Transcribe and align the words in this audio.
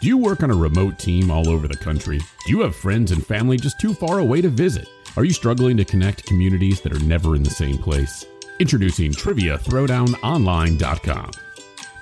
Do 0.00 0.06
you 0.06 0.16
work 0.16 0.42
on 0.42 0.50
a 0.50 0.56
remote 0.56 0.98
team 0.98 1.30
all 1.30 1.50
over 1.50 1.68
the 1.68 1.76
country? 1.76 2.16
Do 2.18 2.50
you 2.50 2.60
have 2.62 2.74
friends 2.74 3.12
and 3.12 3.24
family 3.24 3.58
just 3.58 3.78
too 3.78 3.92
far 3.92 4.20
away 4.20 4.40
to 4.40 4.48
visit? 4.48 4.88
Are 5.14 5.26
you 5.26 5.32
struggling 5.34 5.76
to 5.76 5.84
connect 5.84 6.24
communities 6.24 6.80
that 6.80 6.94
are 6.94 7.04
never 7.04 7.36
in 7.36 7.42
the 7.42 7.50
same 7.50 7.76
place? 7.76 8.24
Introducing 8.60 9.12
Trivia 9.12 9.58
Throwdown 9.58 10.08
TriviaThrowdownOnline.com, 10.08 11.30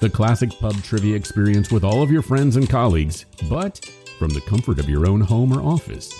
the 0.00 0.10
classic 0.10 0.50
pub 0.60 0.80
trivia 0.84 1.16
experience 1.16 1.72
with 1.72 1.82
all 1.82 2.00
of 2.00 2.12
your 2.12 2.22
friends 2.22 2.54
and 2.54 2.70
colleagues, 2.70 3.26
but 3.50 3.84
from 4.16 4.28
the 4.28 4.42
comfort 4.42 4.78
of 4.78 4.88
your 4.88 5.08
own 5.08 5.20
home 5.20 5.52
or 5.52 5.60
office. 5.60 6.14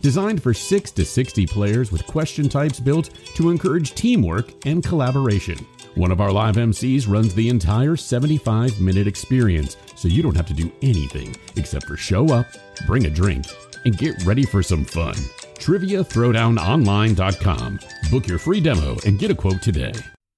Designed 0.00 0.42
for 0.42 0.52
6 0.52 0.90
to 0.90 1.04
60 1.04 1.46
players 1.46 1.92
with 1.92 2.04
question 2.08 2.48
types 2.48 2.80
built 2.80 3.10
to 3.36 3.50
encourage 3.50 3.94
teamwork 3.94 4.52
and 4.66 4.82
collaboration. 4.82 5.64
One 5.96 6.12
of 6.12 6.20
our 6.20 6.30
live 6.30 6.54
MCs 6.54 7.08
runs 7.08 7.34
the 7.34 7.48
entire 7.48 7.96
75 7.96 8.80
minute 8.80 9.08
experience, 9.08 9.76
so 9.96 10.06
you 10.06 10.22
don't 10.22 10.36
have 10.36 10.46
to 10.46 10.54
do 10.54 10.70
anything 10.82 11.34
except 11.56 11.86
for 11.86 11.96
show 11.96 12.26
up, 12.26 12.46
bring 12.86 13.06
a 13.06 13.10
drink, 13.10 13.46
and 13.84 13.98
get 13.98 14.24
ready 14.24 14.44
for 14.44 14.62
some 14.62 14.84
fun. 14.84 15.16
TriviaThrowdownOnline.com. 15.54 17.80
Book 18.10 18.28
your 18.28 18.38
free 18.38 18.60
demo 18.60 18.98
and 19.04 19.18
get 19.18 19.32
a 19.32 19.34
quote 19.34 19.62
today. 19.62 19.90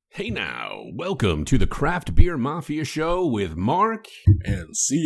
Hey 0.09 0.31
now, 0.31 0.85
welcome 0.95 1.45
to 1.45 1.59
the 1.59 1.67
Craft 1.67 2.15
Beer 2.15 2.39
Mafia 2.39 2.87
Show 2.87 3.27
with 3.27 3.55
Mark 3.55 4.07
and 4.45 4.75
CM 4.75 5.03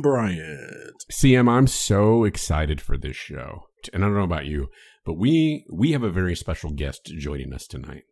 Bryant. 0.00 1.04
CM, 1.12 1.46
I'm 1.48 1.66
so 1.66 2.24
excited 2.24 2.80
for 2.80 2.96
this 2.96 3.16
show. 3.16 3.64
And 3.92 4.04
I 4.04 4.06
don't 4.06 4.16
know 4.16 4.22
about 4.22 4.46
you, 4.46 4.68
but 5.04 5.14
we 5.14 5.64
we 5.72 5.92
have 5.92 6.02
a 6.02 6.10
very 6.10 6.34
special 6.36 6.70
guest 6.70 7.04
joining 7.18 7.52
us 7.52 7.66
tonight. 7.66 8.04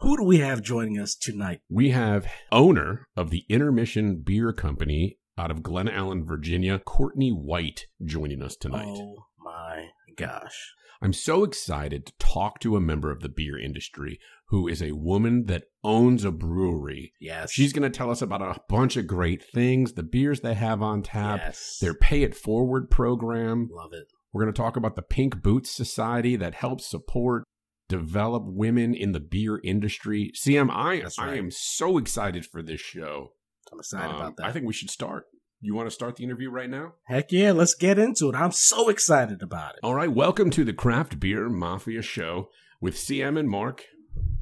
Who 0.00 0.16
do 0.16 0.22
we 0.24 0.38
have 0.38 0.62
joining 0.62 0.98
us 0.98 1.14
tonight? 1.16 1.60
We 1.68 1.90
have 1.90 2.26
owner 2.52 3.08
of 3.16 3.30
the 3.30 3.44
Intermission 3.48 4.22
Beer 4.24 4.52
Company 4.52 5.18
out 5.36 5.50
of 5.50 5.62
Glen 5.62 5.88
Allen, 5.88 6.24
Virginia, 6.24 6.78
Courtney 6.78 7.30
White, 7.30 7.86
joining 8.04 8.42
us 8.42 8.56
tonight. 8.56 8.86
Oh 8.86 9.24
my 9.44 9.86
gosh. 10.16 10.72
I'm 11.00 11.12
so 11.12 11.44
excited 11.44 12.06
to 12.06 12.12
talk 12.18 12.58
to 12.60 12.76
a 12.76 12.80
member 12.80 13.12
of 13.12 13.20
the 13.20 13.28
beer 13.28 13.56
industry 13.58 14.18
who 14.48 14.66
is 14.66 14.82
a 14.82 14.92
woman 14.92 15.46
that 15.46 15.64
owns 15.84 16.24
a 16.24 16.32
brewery. 16.32 17.12
Yes. 17.20 17.52
She's 17.52 17.72
going 17.72 17.88
to 17.90 17.96
tell 17.96 18.10
us 18.10 18.20
about 18.20 18.42
a 18.42 18.60
bunch 18.68 18.96
of 18.96 19.06
great 19.06 19.44
things, 19.44 19.92
the 19.92 20.02
beers 20.02 20.40
they 20.40 20.54
have 20.54 20.82
on 20.82 21.02
tap, 21.02 21.38
Yes. 21.40 21.78
their 21.80 21.94
pay 21.94 22.22
it 22.22 22.34
forward 22.34 22.90
program. 22.90 23.68
Love 23.72 23.92
it. 23.92 24.08
We're 24.32 24.42
going 24.44 24.52
to 24.54 24.60
talk 24.62 24.76
about 24.76 24.94
the 24.96 25.02
Pink 25.02 25.42
Boots 25.42 25.70
Society 25.70 26.36
that 26.36 26.54
helps 26.54 26.86
support, 26.86 27.44
develop 27.88 28.42
women 28.46 28.94
in 28.94 29.12
the 29.12 29.20
beer 29.20 29.60
industry. 29.64 30.32
CM, 30.34 30.68
I, 30.70 31.00
That's 31.00 31.18
I 31.18 31.36
am 31.36 31.50
so 31.50 31.96
excited 31.98 32.44
for 32.44 32.62
this 32.62 32.80
show. 32.80 33.32
I'm 33.72 33.78
excited 33.78 34.10
Um, 34.10 34.16
about 34.16 34.36
that. 34.36 34.46
I 34.46 34.52
think 34.52 34.66
we 34.66 34.72
should 34.74 34.90
start. 34.90 35.24
You 35.60 35.74
want 35.74 35.88
to 35.88 35.94
start 35.94 36.16
the 36.16 36.24
interview 36.24 36.50
right 36.50 36.70
now? 36.70 36.92
Heck 37.06 37.32
yeah, 37.32 37.52
let's 37.52 37.74
get 37.74 37.98
into 37.98 38.28
it. 38.28 38.34
I'm 38.36 38.52
so 38.52 38.88
excited 38.88 39.42
about 39.42 39.74
it. 39.74 39.80
All 39.82 39.94
right, 39.94 40.12
welcome 40.12 40.50
to 40.50 40.64
the 40.64 40.72
Craft 40.72 41.18
Beer 41.18 41.48
Mafia 41.48 42.02
Show 42.02 42.48
with 42.80 42.94
CM 42.96 43.38
and 43.38 43.48
Mark. 43.48 43.84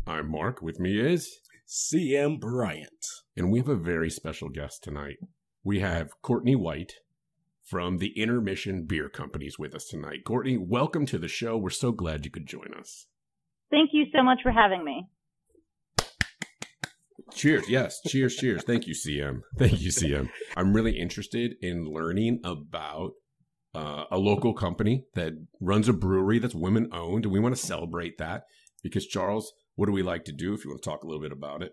I'm 0.06 0.31
Mark. 0.31 0.61
With 0.62 0.78
me 0.78 0.98
is, 1.00 1.39
CM 1.67 2.39
Bryant. 2.39 3.06
and 3.37 3.50
we 3.50 3.59
have 3.61 3.69
a 3.69 3.77
very 3.77 4.11
special 4.11 4.48
guest 4.48 4.83
tonight. 4.84 5.17
We 5.65 5.81
have 5.81 6.11
Courtney 6.23 6.55
White 6.55 6.93
from 7.67 7.98
the 7.98 8.19
Intermission 8.19 8.84
Beer 8.84 9.09
Companies 9.09 9.59
with 9.59 9.75
us 9.75 9.86
tonight. 9.86 10.25
Courtney, 10.25 10.56
welcome 10.56 11.05
to 11.06 11.19
the 11.19 11.28
show. 11.28 11.56
We're 11.56 11.70
so 11.70 11.91
glad 11.91 12.25
you 12.25 12.31
could 12.31 12.47
join 12.47 12.72
us. 12.78 13.06
Thank 13.70 13.91
you 13.92 14.06
so 14.14 14.22
much 14.22 14.39
for 14.42 14.53
having 14.53 14.84
me. 14.84 15.09
Cheers. 17.34 17.69
Yes. 17.69 18.00
Cheers. 18.06 18.37
Cheers. 18.37 18.62
Thank 18.62 18.87
you, 18.87 18.94
CM. 18.94 19.41
Thank 19.59 19.81
you, 19.81 19.91
CM. 19.91 20.31
I'm 20.56 20.72
really 20.72 20.97
interested 20.97 21.56
in 21.61 21.84
learning 21.84 22.41
about 22.44 23.12
uh, 23.75 24.05
a 24.12 24.19
local 24.19 24.55
company 24.55 25.05
that 25.14 25.33
runs 25.61 25.89
a 25.89 25.92
brewery 25.92 26.39
that's 26.39 26.55
women 26.55 26.89
owned, 26.92 27.25
and 27.25 27.33
we 27.33 27.41
want 27.41 27.56
to 27.56 27.60
celebrate 27.60 28.16
that 28.19 28.44
because, 28.83 29.06
Charles, 29.06 29.53
what 29.75 29.87
do 29.87 29.93
we 29.93 30.04
like 30.04 30.25
to 30.27 30.33
do 30.33 30.54
if 30.54 30.65
you 30.65 30.71
want 30.71 30.83
to 30.83 30.88
talk 30.88 31.03
a 31.03 31.06
little 31.06 31.21
bit 31.21 31.33
about 31.33 31.62
it? 31.62 31.72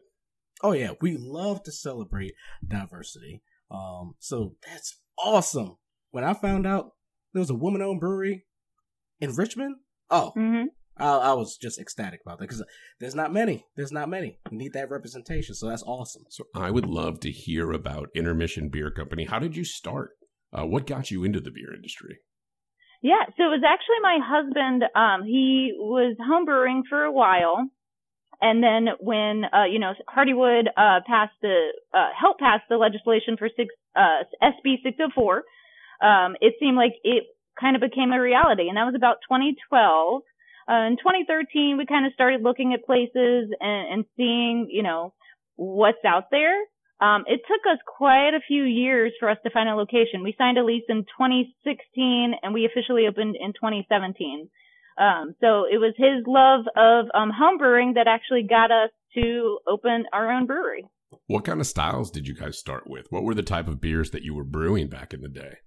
Oh 0.64 0.72
yeah, 0.72 0.92
we 1.02 1.18
love 1.18 1.62
to 1.64 1.72
celebrate 1.72 2.34
diversity. 2.68 3.44
Um, 3.70 4.16
so 4.20 4.56
that's 4.68 5.00
awesome. 5.18 5.78
When 6.14 6.24
I 6.24 6.36
found 6.36 6.68
out 6.68 6.92
there 7.34 7.40
was 7.40 7.50
a 7.50 7.56
woman-owned 7.56 8.00
brewery 8.00 8.46
in 9.20 9.34
Richmond, 9.36 9.78
oh, 10.12 10.30
hmm 10.36 10.66
I, 10.96 11.08
I 11.08 11.34
was 11.34 11.58
just 11.60 11.80
ecstatic 11.80 12.20
about 12.24 12.38
that 12.38 12.48
because 12.48 12.64
there's 13.00 13.16
not 13.16 13.34
many. 13.34 13.66
There's 13.76 13.92
not 13.92 14.10
many. 14.10 14.38
We 14.52 14.58
need 14.58 14.74
that 14.74 14.92
representation, 14.92 15.56
so 15.56 15.68
that's 15.68 15.82
awesome. 15.82 16.22
So, 16.30 16.44
I 16.56 16.70
would 16.70 16.86
love 16.86 17.20
to 17.22 17.32
hear 17.32 17.72
about 17.72 18.10
Intermission 18.14 18.70
Beer 18.70 18.92
Company. 18.92 19.26
How 19.26 19.40
did 19.40 19.58
you 19.58 19.66
start? 19.66 20.12
Uh, 20.56 20.68
what 20.68 20.86
got 20.86 21.10
you 21.10 21.24
into 21.24 21.40
the 21.40 21.50
beer 21.50 21.74
industry? 21.74 22.20
Yeah, 23.02 23.26
so 23.36 23.46
it 23.46 23.58
was 23.58 23.64
actually 23.66 24.02
my 24.04 24.20
husband. 24.22 24.84
Um, 24.96 25.26
he 25.26 25.74
was 25.76 26.16
home 26.24 26.46
brewing 26.46 26.84
for 26.88 27.02
a 27.02 27.12
while, 27.12 27.68
and 28.40 28.62
then 28.62 28.90
when 29.00 29.46
uh, 29.52 29.66
you 29.66 29.80
know 29.80 29.94
Hardywood 30.16 30.68
uh, 30.78 31.00
passed 31.08 31.34
the 31.42 31.70
uh, 31.92 32.10
helped 32.16 32.40
pass 32.40 32.62
the 32.70 32.78
legislation 32.78 33.36
for 33.36 33.50
six 33.58 33.74
uh, 33.96 34.22
SB 34.44 34.84
604, 34.84 35.44
um, 36.02 36.36
it 36.42 36.56
seemed 36.60 36.78
like 36.78 36.94
it 37.04 37.24
kind 37.60 37.76
of 37.76 37.82
became 37.82 38.12
a 38.12 38.22
reality, 38.22 38.68
and 38.68 38.78
that 38.78 38.86
was 38.86 38.96
about 38.96 39.18
2012. 39.30 40.22
Uh, 40.70 40.88
in 40.88 40.98
2013, 40.98 41.78
we 41.78 41.86
kind 41.86 42.06
of 42.06 42.14
started 42.14 42.42
looking 42.42 42.74
at 42.74 42.86
places 42.86 43.52
and, 43.60 43.94
and 43.94 44.06
seeing, 44.16 44.68
you 44.70 44.84
know, 44.84 45.14
what's 45.56 46.04
out 46.06 46.32
there. 46.32 46.56
Um, 47.02 47.26
it 47.28 47.42
took 47.48 47.60
us 47.70 47.80
quite 47.86 48.34
a 48.34 48.40
few 48.48 48.64
years 48.64 49.12
for 49.20 49.30
us 49.30 49.38
to 49.44 49.50
find 49.50 49.68
a 49.68 49.76
location. 49.76 50.24
We 50.24 50.36
signed 50.38 50.58
a 50.58 50.64
lease 50.64 50.86
in 50.88 51.04
2016 51.04 52.34
and 52.42 52.54
we 52.54 52.66
officially 52.66 53.08
opened 53.08 53.36
in 53.36 53.52
2017. 53.52 54.50
Um, 54.98 55.36
so 55.42 55.66
it 55.70 55.80
was 55.80 55.94
his 55.98 56.24
love 56.26 56.66
of 56.78 57.08
um, 57.14 57.32
home 57.36 57.58
brewing 57.58 57.94
that 57.96 58.08
actually 58.08 58.44
got 58.44 58.72
us 58.72 58.92
to 59.16 59.60
open 59.68 60.06
our 60.14 60.32
own 60.32 60.46
brewery. 60.46 60.86
What 61.28 61.46
kind 61.46 61.60
of 61.60 61.68
styles 61.68 62.10
did 62.10 62.28
you 62.28 62.36
guys 62.36 62.58
start 62.58 62.84
with? 62.88 63.08
What 63.10 63.24
were 63.24 63.36
the 63.36 63.44
type 63.44 63.68
of 63.68 63.82
beers 63.82 64.12
that 64.12 64.24
you 64.24 64.34
were 64.34 64.44
brewing 64.44 64.88
back 64.88 65.14
in 65.14 65.22
the 65.22 65.30
day? 65.30 65.58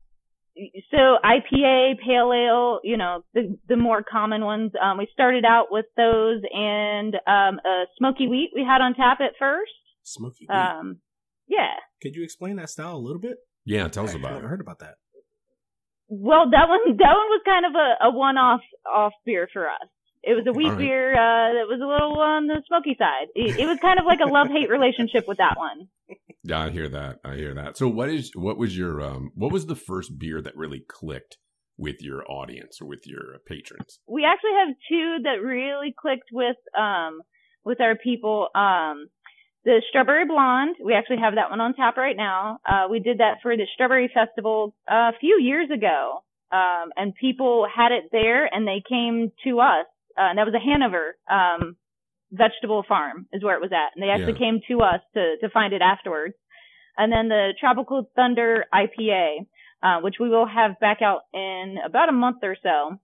So 0.91 1.19
IPA, 1.25 1.99
pale 2.07 2.33
ale, 2.33 2.81
you 2.83 2.97
know, 2.97 3.23
the 3.35 3.59
the 3.69 3.77
more 3.77 4.03
common 4.03 4.43
ones. 4.45 4.73
Um, 4.83 4.99
we 4.99 5.07
started 5.13 5.45
out 5.45 5.67
with 5.71 5.87
those 5.97 6.41
and 6.53 7.15
um, 7.27 7.61
a 7.65 7.85
smoky 7.99 8.27
wheat 8.27 8.53
we 8.55 8.63
had 8.63 8.81
on 8.81 8.95
tap 8.95 9.19
at 9.21 9.33
first. 9.39 9.73
Smoky. 10.03 10.47
Wheat. 10.49 10.57
Um, 10.57 11.01
yeah. 11.47 11.75
Could 12.03 12.15
you 12.15 12.25
explain 12.25 12.57
that 12.57 12.71
style 12.71 12.97
a 12.97 12.99
little 12.99 13.21
bit? 13.21 13.37
Yeah, 13.65 13.89
tell 13.89 14.05
us 14.05 14.15
I 14.15 14.19
about 14.19 14.33
never 14.33 14.47
it. 14.47 14.49
heard 14.49 14.61
about 14.61 14.79
that. 14.79 14.95
Well, 16.09 16.49
that 16.51 16.69
one 16.69 16.97
that 16.97 17.15
one 17.17 17.29
was 17.35 17.43
kind 17.45 17.67
of 17.67 17.73
a, 17.75 18.07
a 18.09 18.11
one 18.17 18.39
off 18.39 18.61
off 18.87 19.13
beer 19.25 19.49
for 19.53 19.69
us. 19.69 19.89
It 20.23 20.35
was 20.35 20.45
a 20.47 20.53
wheat 20.53 20.67
All 20.67 20.71
right. 20.73 20.79
beer 20.79 21.13
uh, 21.13 21.53
that 21.55 21.69
was 21.69 21.81
a 21.83 21.87
little 21.87 22.19
on 22.21 22.47
the 22.47 22.63
smoky 22.67 22.97
side. 22.99 23.29
It, 23.35 23.61
it 23.61 23.67
was 23.67 23.79
kind 23.81 23.99
of 23.99 24.07
like 24.07 24.21
a 24.21 24.27
love 24.27 24.49
hate 24.49 24.71
relationship 24.71 25.29
with 25.29 25.39
that 25.39 25.57
one. 25.57 25.89
Yeah, 26.43 26.61
I 26.65 26.71
hear 26.71 26.89
that. 26.89 27.19
I 27.25 27.35
hear 27.35 27.55
that. 27.55 27.77
So 27.77 27.89
what 27.89 28.09
is 28.09 28.31
what 28.35 28.57
was 28.57 28.77
your 28.77 29.03
um 29.03 29.33
what 29.35 29.53
was 29.53 29.67
the 29.67 29.75
first 29.75 30.17
beer 30.19 30.41
that 30.43 30.57
really 30.57 30.85
clicked 30.87 31.39
with 31.77 31.97
your 32.01 32.23
audience 32.31 32.79
or 32.81 32.87
with 32.87 33.07
your 33.07 33.39
patrons? 33.47 33.99
we 34.07 34.25
actually 34.25 34.53
have 34.65 34.75
two 34.89 35.17
that 35.25 35.43
really 35.43 35.93
clicked 35.99 36.31
with 36.33 36.57
um 36.79 37.23
with 37.65 37.81
our 37.81 37.97
people. 37.97 38.49
Um 38.55 39.09
the 39.65 39.83
strawberry 39.89 40.25
blonde, 40.27 40.77
we 40.85 40.95
actually 40.95 41.19
have 41.19 41.35
that 41.35 41.51
one 41.51 41.61
on 41.61 41.75
tap 41.75 41.97
right 41.97 42.17
now. 42.17 42.59
Uh 42.65 42.87
we 42.89 43.01
did 43.01 43.19
that 43.19 43.39
for 43.43 43.57
the 43.57 43.67
strawberry 43.75 44.09
festival 44.15 44.75
uh, 44.89 45.11
a 45.15 45.19
few 45.21 45.41
years 45.41 45.69
ago. 45.75 46.23
Um 46.53 46.93
and 46.97 47.13
people 47.17 47.67
had 47.67 47.91
it 47.91 48.05
there 48.13 48.47
and 48.47 48.67
they 48.69 48.83
came 48.89 49.33
to 49.43 49.59
us. 49.59 49.87
Uh 50.17 50.31
and 50.31 50.39
that 50.39 50.47
was 50.47 50.55
a 50.55 50.61
Hanover 50.65 51.17
um 51.29 51.77
vegetable 52.33 52.85
farm 52.89 53.27
is 53.33 53.43
where 53.43 53.55
it 53.57 53.61
was 53.61 53.73
at. 53.73 53.95
And 53.95 54.03
they 54.03 54.11
actually 54.11 54.35
Yeah. 54.35 54.39
came 54.39 54.61
to 54.69 54.83
us 54.83 55.01
to 55.15 55.37
to 55.39 55.49
find 55.51 55.73
it 55.73 55.83
afterwards. 55.83 56.35
And 56.99 57.13
then 57.13 57.29
the 57.29 57.55
tropical 57.61 58.11
thunder 58.17 58.65
IPA 58.73 59.47
uh, 59.83 60.01
which 60.01 60.17
we 60.19 60.29
will 60.29 60.47
have 60.47 60.79
back 60.81 61.03
out 61.03 61.23
in 61.35 61.77
about 61.85 62.09
a 62.09 62.13
month 62.13 62.39
or 62.43 62.57
so. 62.63 62.97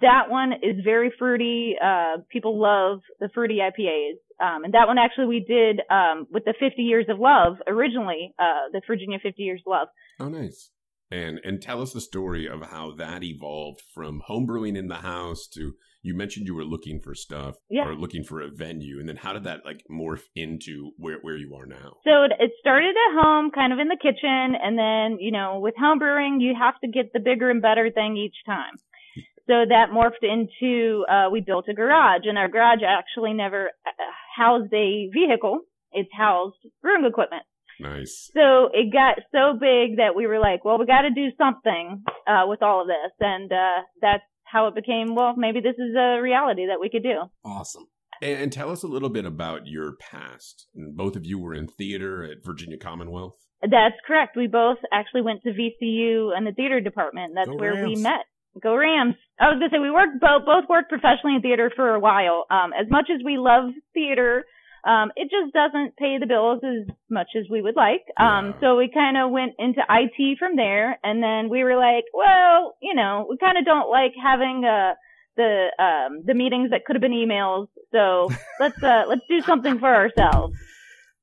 That 0.00 0.28
one 0.28 0.52
is 0.54 0.82
very 0.84 1.12
fruity. 1.18 1.76
Uh, 1.82 2.18
people 2.30 2.60
love 2.60 3.00
the 3.20 3.28
fruity 3.32 3.58
IPAs. 3.58 4.16
Um, 4.44 4.64
and 4.64 4.74
that 4.74 4.86
one 4.86 4.98
actually 4.98 5.26
we 5.26 5.44
did, 5.46 5.80
um, 5.90 6.26
with 6.30 6.44
the 6.44 6.54
50 6.58 6.82
years 6.82 7.06
of 7.08 7.18
love 7.18 7.58
originally, 7.66 8.34
uh, 8.38 8.68
the 8.72 8.80
Virginia 8.86 9.18
50 9.22 9.42
years 9.42 9.62
of 9.66 9.70
love. 9.70 9.88
Oh, 10.18 10.28
nice. 10.28 10.70
And 11.10 11.38
and 11.44 11.62
tell 11.62 11.80
us 11.80 11.92
the 11.92 12.00
story 12.00 12.48
of 12.48 12.62
how 12.62 12.92
that 12.96 13.22
evolved 13.22 13.80
from 13.94 14.22
homebrewing 14.28 14.76
in 14.76 14.88
the 14.88 14.96
house 14.96 15.46
to 15.54 15.74
you 16.06 16.14
mentioned 16.14 16.46
you 16.46 16.54
were 16.54 16.64
looking 16.64 17.00
for 17.00 17.14
stuff 17.14 17.56
Yeah. 17.68 17.86
or 17.86 17.94
looking 17.94 18.22
for 18.24 18.40
a 18.40 18.48
venue, 18.48 19.00
and 19.00 19.08
then 19.08 19.16
how 19.16 19.32
did 19.32 19.44
that 19.44 19.64
like 19.64 19.82
morph 19.90 20.22
into 20.34 20.92
where 20.96 21.18
where 21.22 21.36
you 21.36 21.54
are 21.56 21.66
now? 21.66 21.96
So 22.04 22.24
it, 22.24 22.52
started 22.60 22.94
at 23.06 23.22
home, 23.22 23.50
kind 23.50 23.72
of 23.72 23.78
in 23.78 23.88
the 23.88 23.98
kitchen, 24.00 24.54
and 24.64 24.78
then, 24.78 25.18
you 25.20 25.32
know, 25.32 25.58
with 25.60 25.74
home 25.78 25.98
brewing, 25.98 26.40
you 26.40 26.54
have 26.58 26.78
to 26.82 26.88
get 26.88 27.12
the 27.12 27.20
bigger 27.20 27.50
and 27.50 27.60
better 27.60 27.90
thing 27.90 28.16
each 28.16 28.36
time. 28.46 28.74
So 29.48 29.54
that 29.68 29.90
morphed 29.94 30.24
into, 30.26 31.04
uh, 31.08 31.30
we 31.30 31.40
built 31.40 31.66
a 31.68 31.72
garage, 31.72 32.22
and 32.24 32.36
our 32.36 32.48
garage 32.48 32.80
actually 32.84 33.32
never 33.32 33.70
uh, 33.86 33.90
housed 34.36 34.74
a 34.74 35.08
vehicle. 35.14 35.60
It's 35.92 36.10
housed 36.12 36.56
brewing 36.82 37.04
equipment. 37.04 37.44
Nice. 37.78 38.28
So 38.34 38.70
it 38.72 38.92
got 38.92 39.18
so 39.30 39.52
big 39.52 39.98
that 39.98 40.16
we 40.16 40.26
were 40.26 40.40
like, 40.40 40.64
well, 40.64 40.78
we 40.80 40.86
got 40.86 41.02
to 41.02 41.10
do 41.10 41.28
something 41.38 42.02
uh, 42.26 42.44
with 42.48 42.60
all 42.60 42.80
of 42.80 42.88
this, 42.88 43.12
and 43.20 43.52
uh, 43.52 43.82
that's 44.00 44.24
how 44.50 44.68
it 44.68 44.74
became. 44.74 45.14
Well, 45.14 45.34
maybe 45.36 45.60
this 45.60 45.76
is 45.76 45.94
a 45.96 46.20
reality 46.20 46.66
that 46.66 46.80
we 46.80 46.88
could 46.88 47.02
do. 47.02 47.22
Awesome. 47.44 47.86
And, 48.22 48.40
and 48.40 48.52
tell 48.52 48.70
us 48.70 48.82
a 48.82 48.88
little 48.88 49.08
bit 49.08 49.24
about 49.24 49.66
your 49.66 49.94
past. 49.96 50.66
And 50.74 50.96
both 50.96 51.16
of 51.16 51.26
you 51.26 51.38
were 51.38 51.54
in 51.54 51.68
theater 51.68 52.24
at 52.24 52.44
Virginia 52.44 52.78
Commonwealth. 52.78 53.36
That's 53.62 53.96
correct. 54.06 54.36
We 54.36 54.46
both 54.46 54.78
actually 54.92 55.22
went 55.22 55.42
to 55.42 55.50
VCU 55.50 56.36
and 56.36 56.46
the 56.46 56.52
theater 56.52 56.80
department. 56.80 57.32
That's 57.34 57.48
Go 57.48 57.56
where 57.56 57.84
we 57.84 57.96
met. 57.96 58.26
Go 58.62 58.74
Rams! 58.74 59.14
I 59.38 59.50
was 59.50 59.58
gonna 59.58 59.68
say 59.70 59.78
we 59.78 59.90
worked 59.90 60.18
both 60.18 60.46
both 60.46 60.64
worked 60.68 60.88
professionally 60.88 61.36
in 61.36 61.42
theater 61.42 61.70
for 61.76 61.94
a 61.94 62.00
while. 62.00 62.46
Um, 62.50 62.72
as 62.72 62.86
much 62.88 63.10
as 63.12 63.20
we 63.22 63.36
love 63.36 63.70
theater, 63.92 64.46
um, 64.86 65.10
it 65.16 65.28
just 65.30 65.52
doesn't 65.52 65.96
pay 65.96 66.18
the 66.18 66.26
bills 66.26 66.60
as 66.64 66.86
much 67.10 67.28
as 67.36 67.44
we 67.50 67.60
would 67.60 67.76
like. 67.76 68.04
Um, 68.18 68.46
Yeah. 68.46 68.60
so 68.60 68.76
we 68.76 68.88
kind 68.88 69.16
of 69.16 69.30
went 69.30 69.54
into 69.58 69.82
IT 69.88 70.38
from 70.38 70.56
there, 70.56 70.98
and 71.02 71.22
then 71.22 71.48
we 71.48 71.64
were 71.64 71.76
like, 71.76 72.04
well, 72.14 72.76
you 72.80 72.94
know, 72.94 73.26
we 73.28 73.36
kind 73.36 73.58
of 73.58 73.64
don't 73.64 73.90
like 73.90 74.12
having 74.22 74.64
uh 74.64 74.94
the 75.36 75.68
um 75.78 76.22
the 76.24 76.34
meetings 76.34 76.70
that 76.70 76.84
could 76.84 76.96
have 76.96 77.02
been 77.02 77.12
emails. 77.12 77.68
So 77.92 78.30
let's 78.60 78.80
uh 78.82 79.04
let's 79.08 79.26
do 79.28 79.42
something 79.42 79.78
for 79.78 79.92
ourselves. 79.92 80.56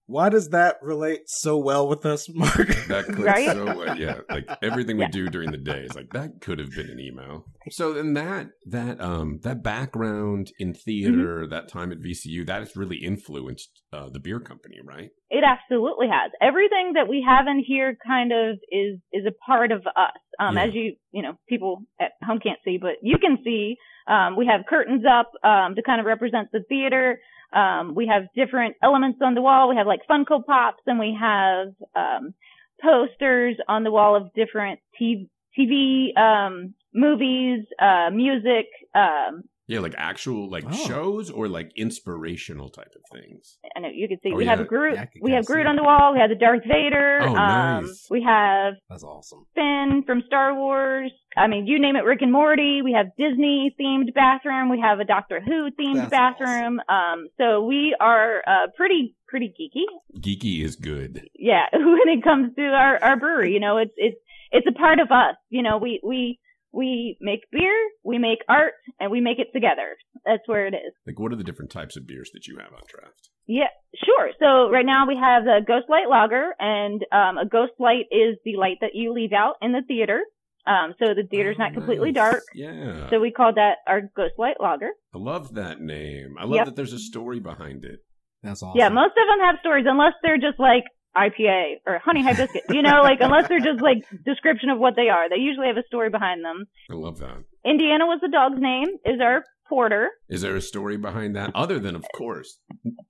Why 0.05 0.27
does 0.29 0.49
that 0.49 0.77
relate 0.81 1.21
so 1.27 1.57
well 1.57 1.87
with 1.87 2.05
us, 2.05 2.27
Mark? 2.33 2.67
That 2.89 3.05
clicks 3.05 3.23
Right? 3.23 3.51
so 3.51 3.65
well. 3.77 3.97
Yeah, 3.97 4.19
like 4.29 4.45
everything 4.61 4.97
we 4.97 5.03
Yeah. 5.05 5.11
do 5.11 5.29
during 5.29 5.51
the 5.51 5.57
day 5.57 5.83
is 5.83 5.95
like 5.95 6.09
that 6.11 6.41
could 6.41 6.59
have 6.59 6.71
been 6.75 6.89
an 6.89 6.99
email. 6.99 7.45
So 7.71 7.93
then 7.93 8.13
that 8.15 8.47
that 8.65 8.99
um 8.99 9.39
that 9.43 9.63
background 9.63 10.51
in 10.59 10.73
theater, 10.73 11.47
that 11.47 11.69
time 11.69 11.91
at 11.93 11.99
VCU, 11.99 12.45
that 12.47 12.59
has 12.59 12.75
really 12.75 12.97
influenced 12.97 13.81
uh, 13.93 14.09
the 14.09 14.19
beer 14.19 14.39
company, 14.41 14.77
right? 14.83 15.09
It 15.29 15.43
absolutely 15.45 16.07
has. 16.09 16.31
Everything 16.41 16.93
that 16.95 17.07
we 17.07 17.25
have 17.27 17.47
in 17.47 17.63
here 17.65 17.97
kind 18.05 18.31
of 18.33 18.57
is 18.71 18.99
is 19.13 19.25
a 19.25 19.31
part 19.45 19.71
of 19.71 19.87
us. 19.87 20.11
Um, 20.39 20.57
Yeah. 20.57 20.65
as 20.65 20.73
you 20.73 20.95
you 21.13 21.21
know, 21.21 21.33
people 21.47 21.83
at 22.01 22.11
home 22.23 22.39
can't 22.39 22.59
see, 22.65 22.77
but 22.77 22.95
you 23.01 23.17
can 23.19 23.37
see. 23.43 23.77
Um, 24.05 24.35
we 24.35 24.45
have 24.47 24.65
curtains 24.69 25.05
up 25.09 25.31
um, 25.45 25.75
to 25.75 25.81
kind 25.81 26.01
of 26.01 26.05
represent 26.05 26.49
the 26.51 26.59
theater. 26.67 27.19
Um, 27.53 27.95
we 27.95 28.07
have 28.07 28.23
different 28.35 28.75
elements 28.81 29.19
on 29.21 29.35
the 29.35 29.41
wall. 29.41 29.69
We 29.69 29.75
have 29.75 29.87
like 29.87 30.01
Funko 30.09 30.45
Pops, 30.45 30.81
and 30.85 30.99
we 30.99 31.17
have 31.19 31.67
um, 31.95 32.33
posters 32.81 33.55
on 33.67 33.83
the 33.83 33.91
wall 33.91 34.15
of 34.15 34.33
different 34.33 34.79
TV, 34.99 35.29
TV 35.57 36.17
um, 36.17 36.73
movies, 36.93 37.65
uh, 37.79 38.09
music. 38.11 38.67
Um, 38.95 39.43
Yeah, 39.65 39.79
like 39.79 39.95
actual 39.97 40.49
like 40.49 40.65
Oh. 40.67 40.87
shows 40.87 41.29
or 41.31 41.47
like 41.47 41.71
inspirational 41.77 42.69
type 42.69 42.93
of 42.95 43.01
things. 43.17 43.57
I 43.75 43.79
know 43.79 43.89
you 43.93 44.07
can 44.09 44.19
see 44.21 44.31
Oh, 44.33 44.35
we 44.35 44.43
yeah. 44.45 44.57
have 44.57 44.67
Groot. 44.67 44.95
Yeah, 44.95 45.01
I 45.03 45.05
can 45.05 45.21
we 45.21 45.31
have 45.31 45.45
Groot 45.45 45.65
on 45.67 45.77
the 45.77 45.83
wall. 45.83 46.13
We 46.13 46.19
have 46.19 46.29
the 46.29 46.35
Darth 46.35 46.63
Vader. 46.67 47.19
Oh, 47.21 47.35
um, 47.35 47.85
nice. 47.85 48.07
We 48.09 48.21
have 48.23 48.73
That's 48.89 49.03
awesome. 49.03 49.45
Finn 49.55 50.03
from 50.05 50.23
Star 50.27 50.53
Wars. 50.53 51.11
I 51.37 51.47
mean, 51.47 51.65
you 51.65 51.79
name 51.79 51.95
it, 51.95 52.03
Rick 52.03 52.21
and 52.21 52.31
Morty. 52.31 52.81
We 52.83 52.91
have 52.91 53.07
Disney 53.17 53.73
themed 53.79 54.13
bathroom. 54.13 54.69
We 54.69 54.81
have 54.81 54.99
a 54.99 55.05
Doctor 55.05 55.39
Who 55.39 55.69
themed 55.71 55.95
That's 55.95 56.11
bathroom. 56.11 56.81
Um, 56.89 57.27
so 57.37 57.63
we 57.63 57.95
are 57.99 58.41
uh, 58.45 58.67
pretty 58.75 59.15
pretty 59.27 59.47
geeky. 59.59 59.85
Geeky 60.19 60.63
is 60.63 60.75
good. 60.75 61.27
Yeah, 61.35 61.65
when 61.73 62.09
it 62.09 62.21
comes 62.23 62.53
to 62.55 62.61
our 62.63 63.01
our 63.01 63.15
brewery, 63.17 63.53
you 63.53 63.59
know, 63.61 63.77
it's 63.77 63.93
it's 63.95 64.17
it's 64.51 64.67
a 64.67 64.73
part 64.73 64.99
of 64.99 65.09
us. 65.09 65.35
You 65.49 65.63
know, 65.63 65.77
we 65.77 66.01
we 66.03 66.39
we 66.71 67.17
make 67.21 67.41
beer, 67.51 67.73
we 68.03 68.17
make 68.17 68.39
art, 68.49 68.73
and 68.99 69.11
we 69.11 69.21
make 69.21 69.39
it 69.39 69.47
together. 69.53 69.95
That's 70.25 70.43
where 70.47 70.65
it 70.67 70.73
is. 70.73 70.93
Like, 71.07 71.19
what 71.19 71.31
are 71.31 71.35
the 71.35 71.43
different 71.43 71.71
types 71.71 71.95
of 71.97 72.07
beers 72.07 72.31
that 72.33 72.47
you 72.47 72.57
have 72.57 72.73
on 72.73 72.81
draft? 72.87 73.29
Yeah, 73.45 73.67
sure. 74.05 74.29
So 74.39 74.69
right 74.71 74.85
now 74.85 75.05
we 75.07 75.17
have 75.17 75.43
the 75.43 75.59
Ghost 75.67 75.85
Light 75.89 76.07
Lager, 76.09 76.53
and 76.59 77.03
um, 77.11 77.37
a 77.37 77.45
Ghost 77.45 77.73
Light 77.79 78.05
is 78.11 78.37
the 78.45 78.55
light 78.57 78.77
that 78.81 78.91
you 78.93 79.11
leave 79.13 79.33
out 79.33 79.55
in 79.61 79.71
the 79.73 79.81
theater. 79.87 80.21
Um, 80.65 80.93
so 80.97 81.13
the 81.13 81.27
theater's 81.29 81.57
Oh, 81.59 81.63
not 81.63 81.73
completely 81.73 82.11
nice. 82.13 82.23
dark. 82.31 82.43
Yeah, 82.55 83.09
So 83.09 83.19
we 83.19 83.31
call 83.31 83.53
that 83.55 83.79
our 83.85 83.99
Ghost 84.15 84.35
Light 84.37 84.55
Lager. 84.61 84.91
I 85.13 85.17
love 85.17 85.55
that 85.55 85.81
name. 85.81 86.35
I 86.39 86.43
love 86.45 86.55
Yep. 86.55 86.65
that 86.67 86.75
there's 86.77 86.93
a 86.93 86.99
story 86.99 87.41
behind 87.41 87.83
it. 87.83 87.99
That's 88.43 88.63
awesome. 88.63 88.79
Yeah, 88.79 88.87
most 88.89 89.11
of 89.17 89.27
them 89.27 89.39
have 89.45 89.55
stories, 89.59 89.85
unless 89.89 90.13
they're 90.23 90.37
just 90.37 90.59
like 90.59 90.83
IPA 91.17 91.75
or 91.85 91.99
honey 91.99 92.23
hibiscus. 92.23 92.61
you 92.69 92.81
know, 92.81 93.01
like 93.03 93.19
unless 93.19 93.47
they're 93.49 93.59
just 93.59 93.81
like 93.81 94.05
description 94.25 94.69
of 94.69 94.79
what 94.79 94.95
they 94.95 95.09
are. 95.09 95.29
They 95.29 95.35
usually 95.41 95.67
have 95.67 95.77
a 95.77 95.83
story 95.87 96.09
behind 96.09 96.43
them. 96.45 96.63
I 96.89 96.93
love 96.95 97.19
that. 97.19 97.43
Indiana 97.65 98.05
was 98.05 98.19
the 98.21 98.29
dog's 98.29 98.59
name. 98.59 98.87
Is 99.05 99.19
our 99.21 99.43
porter. 99.69 100.09
Is 100.29 100.41
there 100.41 100.55
a 100.55 100.61
story 100.61 100.97
behind 100.97 101.35
that 101.35 101.51
other 101.55 101.79
than, 101.79 101.95
of 101.95 102.05
course, 102.15 102.59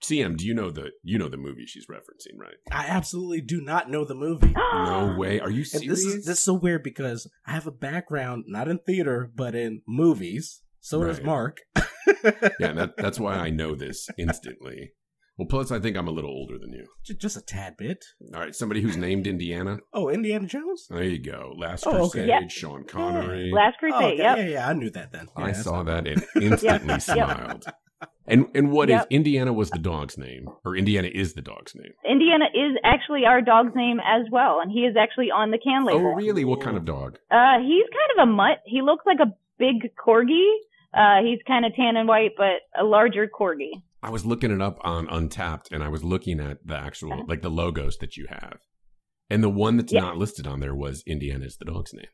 CM? 0.04 0.38
Do 0.38 0.46
you 0.46 0.54
know 0.54 0.70
the 0.72 0.92
you 1.04 1.18
know 1.18 1.28
the 1.28 1.38
movie 1.38 1.66
she's 1.66 1.88
referencing, 1.88 2.38
right? 2.38 2.56
I 2.72 2.86
absolutely 2.88 3.42
do 3.42 3.62
not 3.62 3.90
know 3.90 4.06
the 4.06 4.16
movie. 4.16 4.54
No 4.74 5.16
way. 5.18 5.40
Are 5.40 5.50
you 5.52 5.60
And 5.60 5.68
serious? 5.68 6.04
this 6.04 6.06
is 6.06 6.26
this 6.26 6.38
is 6.40 6.44
so 6.44 6.54
weird 6.56 6.84
because 6.84 7.30
I 7.46 7.52
have 7.52 7.68
a 7.68 7.72
background 7.72 8.46
not 8.48 8.68
in 8.68 8.80
theater 8.80 9.32
but 9.36 9.56
in 9.56 9.82
movies. 9.88 10.62
So 10.82 11.04
does 11.06 11.22
Mark. 11.22 11.60
yeah, 12.60 12.74
that, 12.74 12.96
that's 12.98 13.20
why 13.20 13.36
I 13.36 13.50
know 13.50 13.74
this 13.76 14.10
instantly. 14.18 14.92
Well, 15.38 15.48
plus 15.48 15.72
I 15.72 15.80
think 15.80 15.98
I'm 15.98 16.08
a 16.08 16.12
little 16.12 16.30
older 16.30 16.60
than 16.60 16.72
you. 16.74 16.86
Ju- 17.04 17.16
Just 17.16 17.38
a 17.38 17.42
tad 17.42 17.76
bit. 17.78 18.06
All 18.36 18.40
right, 18.42 18.54
somebody 18.56 18.82
who's 18.82 18.96
named 18.98 19.26
Indiana. 19.26 19.80
Oh, 19.94 20.10
Indiana 20.10 20.46
Jones. 20.48 20.86
There 20.90 21.02
you 21.04 21.18
go. 21.20 21.54
Last 21.58 21.88
Oh, 21.88 21.92
okay. 21.92 22.00
Crusade, 22.00 22.28
Yep. 22.30 22.52
Sean 22.52 22.84
Connery. 22.86 23.52
Last 23.52 23.76
Oh, 23.78 23.80
Crusade. 23.80 24.04
okay. 24.14 24.18
Yep. 24.18 24.38
yeah, 24.38 24.46
yeah, 24.48 24.70
I 24.70 24.74
knew 24.74 24.92
that 24.92 25.12
then. 25.12 25.28
Yeah, 25.38 25.44
I 25.46 25.52
saw 25.54 25.82
that 25.84 26.06
and 26.08 26.24
instantly 26.42 27.00
smiled. 27.00 27.66
And 28.28 28.46
and 28.54 28.72
what 28.72 28.90
is 28.90 28.96
Yep. 29.00 29.08
Indiana 29.10 29.52
was 29.54 29.70
the 29.72 29.80
dog's 29.80 30.18
name, 30.18 30.48
or 30.64 30.76
Indiana 30.78 31.10
is 31.14 31.34
the 31.34 31.42
dog's 31.42 31.74
name? 31.76 31.92
Indiana 32.10 32.46
is 32.54 32.78
actually 32.84 33.26
our 33.26 33.42
dog's 33.42 33.76
name 33.76 34.00
as 34.00 34.28
well, 34.32 34.60
and 34.62 34.72
he 34.72 34.82
is 34.82 34.96
actually 34.96 35.32
on 35.32 35.52
the 35.52 35.58
can 35.58 35.84
label. 35.86 36.08
Oh, 36.08 36.14
really? 36.16 36.46
What 36.46 36.62
kind 36.62 36.78
of 36.78 36.86
dog? 36.86 37.18
Uh, 37.32 37.58
he's 37.60 37.86
kind 37.98 38.12
of 38.20 38.28
a 38.28 38.32
mutt. 38.32 38.60
He 38.66 38.82
looks 38.82 39.04
like 39.06 39.20
a 39.20 39.34
big 39.58 39.90
corgi. 39.96 40.48
Uh, 40.94 41.24
he's 41.24 41.40
kind 41.48 41.66
of 41.66 41.74
tan 41.76 41.98
and 41.98 42.08
white, 42.08 42.32
but 42.38 42.62
a 42.80 42.84
larger 42.84 43.28
corgi. 43.28 43.72
I 44.04 44.10
was 44.10 44.26
looking 44.26 44.52
it 44.52 44.62
up 44.62 44.78
on 44.84 45.08
Untappd, 45.08 45.72
and 45.72 45.84
I 45.84 45.88
was 45.90 46.04
looking 46.04 46.40
at 46.40 46.66
the 46.66 46.76
actual 46.78 47.14
Uh-huh. 47.14 47.24
like 47.28 47.42
the 47.42 47.50
logos 47.50 47.98
that 47.98 48.18
you 48.18 48.28
have, 48.30 48.60
and 49.30 49.44
the 49.44 49.50
one 49.50 49.78
that's 49.78 49.94
Yeah. 49.94 50.02
not 50.02 50.18
listed 50.18 50.46
on 50.46 50.60
there 50.60 50.76
was 50.76 51.04
Indiana's 51.08 51.58
the 51.58 51.66
dog's 51.66 51.94
name. 51.94 52.06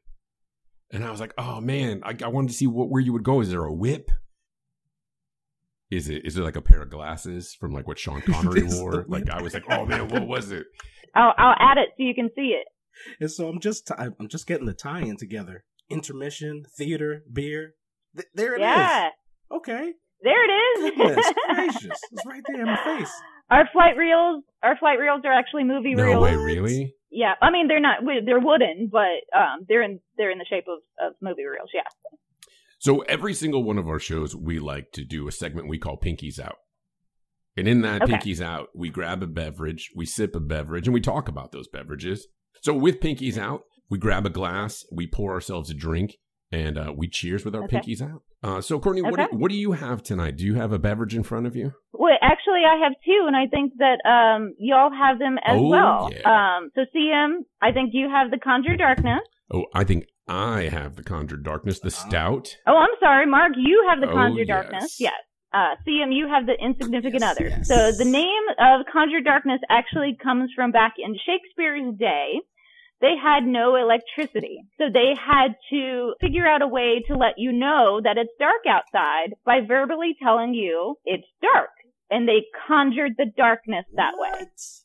And 0.91 1.03
I 1.03 1.11
was 1.11 1.19
like, 1.19 1.33
oh 1.37 1.59
man, 1.61 2.01
I, 2.03 2.15
I 2.23 2.27
wanted 2.29 2.47
to 2.49 2.53
see 2.53 2.67
what, 2.67 2.89
where 2.89 3.01
you 3.01 3.13
would 3.13 3.23
go. 3.23 3.41
Is 3.41 3.49
there 3.51 3.63
a 3.65 3.73
whip? 3.73 4.09
Is 5.91 6.07
it 6.09 6.23
is 6.25 6.37
it 6.37 6.41
like 6.43 6.55
a 6.55 6.61
pair 6.61 6.81
of 6.83 6.89
glasses 6.91 7.55
from 7.59 7.71
like 7.71 7.87
what 7.87 7.97
Sean 7.99 8.21
Connery 8.27 8.63
wore? 8.63 9.05
Like. 9.07 9.29
I 9.29 9.41
was 9.41 9.53
like, 9.53 9.65
oh 9.69 9.85
man, 9.85 10.07
what 10.09 10.27
was 10.27 10.51
it? 10.51 10.65
I'll 11.15 11.33
I'll 11.37 11.55
add 11.59 11.77
it 11.77 11.89
so 11.97 12.03
you 12.03 12.13
can 12.13 12.29
see 12.35 12.55
it. 12.59 12.67
And 13.19 13.31
so 13.31 13.47
I'm 13.49 13.59
just 13.59 13.89
I'm 13.97 14.27
just 14.27 14.45
getting 14.47 14.65
the 14.67 14.73
tie-in 14.73 15.17
together. 15.17 15.63
Intermission, 15.89 16.63
theater, 16.77 17.23
beer. 17.31 17.73
Th- 18.15 18.27
there 18.35 18.53
it 18.55 18.61
is. 18.61 18.67
yeah, 18.67 19.09
Okay. 19.51 19.93
There 20.23 20.43
it 20.45 20.53
is. 20.53 20.91
Goodness 20.97 21.33
gracious. 21.53 21.99
It's 22.11 22.25
right 22.25 22.41
there 22.47 22.61
in 22.61 22.65
my 22.67 22.83
face. 22.83 23.11
our 23.49 23.67
flight 23.71 23.97
reels, 23.97 24.43
our 24.63 24.77
flight 24.77 24.99
reels 24.99 25.21
are 25.25 25.33
actually 25.33 25.63
movie 25.63 25.95
No 25.95 26.03
reels. 26.03 26.13
No 26.15 26.21
way, 26.21 26.35
really? 26.35 26.95
Yeah, 27.11 27.33
I 27.41 27.49
mean 27.51 27.67
they're 27.67 27.79
not 27.79 27.99
they're 28.25 28.39
wooden, 28.39 28.89
but 28.91 29.37
um 29.37 29.65
they're 29.67 29.81
in 29.81 29.99
they're 30.17 30.31
in 30.31 30.37
the 30.37 30.45
shape 30.49 30.65
of, 30.67 30.79
of 31.05 31.15
movie 31.21 31.45
reels. 31.45 31.69
Yeah. 31.73 31.81
So 32.79 32.99
every 33.01 33.33
single 33.33 33.63
one 33.63 33.77
of 33.77 33.87
our 33.89 33.99
shows, 33.99 34.35
we 34.35 34.59
like 34.59 34.91
to 34.93 35.03
do 35.03 35.27
a 35.27 35.31
segment 35.31 35.67
we 35.67 35.77
call 35.77 35.97
Pinkies 35.97 36.39
Out. 36.39 36.55
And 37.57 37.67
in 37.67 37.81
that 37.81 38.03
Okay. 38.03 38.13
Pinkies 38.13 38.41
Out, 38.41 38.69
we 38.73 38.89
grab 38.89 39.21
a 39.21 39.27
beverage, 39.27 39.89
we 39.95 40.05
sip 40.05 40.33
a 40.35 40.39
beverage, 40.39 40.87
and 40.87 40.93
we 40.93 41.01
talk 41.01 41.27
about 41.27 41.51
those 41.51 41.67
beverages. 41.67 42.27
So 42.61 42.73
with 42.73 43.01
Pinkies 43.01 43.37
Out, 43.37 43.63
we 43.89 43.97
grab 43.97 44.25
a 44.25 44.29
glass, 44.29 44.85
we 44.93 45.07
pour 45.07 45.33
ourselves 45.33 45.69
a 45.69 45.73
drink, 45.73 46.15
and 46.51 46.77
uh, 46.77 46.93
we 46.95 47.07
cheers 47.07 47.45
with 47.45 47.55
our 47.55 47.63
Okay. 47.65 47.77
Pinkies 47.79 48.01
Out. 48.01 48.23
Uh, 48.41 48.61
so 48.61 48.79
Courtney, 48.79 49.01
what, 49.01 49.15
do, 49.17 49.37
what 49.37 49.51
do 49.51 49.57
you 49.57 49.73
have 49.73 50.01
tonight? 50.01 50.37
Do 50.37 50.45
you 50.45 50.55
have 50.55 50.71
a 50.71 50.79
beverage 50.79 51.15
in 51.15 51.23
front 51.23 51.45
of 51.45 51.55
you? 51.55 51.73
Well, 51.93 52.17
actually, 52.21 52.61
I 52.65 52.81
have 52.83 52.93
two, 53.05 53.25
and 53.27 53.35
I 53.35 53.47
think 53.47 53.73
that 53.79 53.99
um 54.09 54.53
y'all 54.57 54.91
have 54.91 55.19
them 55.19 55.37
as 55.45 55.57
Oh, 55.59 55.67
well. 55.67 56.09
yeah. 56.11 56.57
Um, 56.57 56.71
so 56.75 56.81
CM, 56.95 57.39
I 57.61 57.71
think 57.71 57.91
you 57.93 58.09
have 58.09 58.31
the 58.31 58.37
Conjure 58.39 58.77
Darkness. 58.77 59.19
Oh, 59.51 59.65
I 59.73 59.83
think 59.83 60.05
I 60.27 60.69
have 60.71 60.95
the 60.95 61.03
Conjured 61.03 61.43
Darkness, 61.43 61.79
the 61.79 61.87
Uh-huh. 61.87 62.09
stout. 62.09 62.55
Oh, 62.67 62.77
I'm 62.77 62.95
sorry, 62.99 63.25
Mark. 63.25 63.53
You 63.57 63.85
have 63.89 63.99
the 63.99 64.09
Oh, 64.09 64.13
Conjure 64.13 64.39
yes. 64.43 64.47
Darkness. 64.47 64.99
Yes. 64.99 65.13
Uh, 65.51 65.73
CM, 65.87 66.13
you 66.15 66.27
have 66.27 66.45
the 66.45 66.53
Insignificant 66.63 67.21
Yes, 67.21 67.31
Other. 67.35 67.49
yes. 67.49 67.67
So 67.67 67.91
the 67.91 68.05
name 68.05 68.43
of 68.59 68.85
Conjure 68.93 69.21
Darkness 69.21 69.59
actually 69.69 70.15
comes 70.21 70.51
from 70.55 70.71
back 70.71 70.93
in 70.99 71.15
Shakespeare's 71.25 71.95
day. 71.97 72.39
They 73.01 73.13
had 73.21 73.45
no 73.45 73.75
electricity. 73.75 74.59
So 74.77 74.85
they 74.93 75.13
had 75.17 75.55
to 75.71 76.13
figure 76.19 76.45
out 76.47 76.61
a 76.61 76.67
way 76.67 77.01
to 77.07 77.15
let 77.15 77.35
you 77.37 77.51
know 77.51 78.01
that 78.03 78.17
it's 78.17 78.31
dark 78.39 78.63
outside 78.67 79.35
by 79.45 79.59
verbally 79.65 80.15
telling 80.21 80.53
you 80.53 80.95
it's 81.05 81.27
dark. 81.41 81.69
And 82.11 82.27
they 82.27 82.43
conjured 82.67 83.13
the 83.17 83.31
darkness 83.37 83.85
that 83.95 84.13
way. 84.17 84.31
That's 84.39 84.83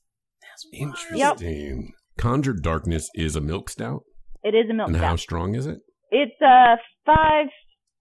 wild. 0.73 1.43
Interesting. 1.43 1.93
Conjured 2.17 2.63
Darkness 2.63 3.11
is 3.15 3.35
a 3.35 3.41
milk 3.41 3.69
stout. 3.69 4.03
It 4.45 4.55
is 4.55 4.71
a 4.71 4.75
milk 4.75 4.91
stout. 4.91 4.97
and 4.97 5.05
how 5.05 5.17
strong 5.17 5.55
is 5.55 5.67
it? 5.67 5.79
It's 6.11 6.41
a 6.41 6.77
five, 7.05 7.47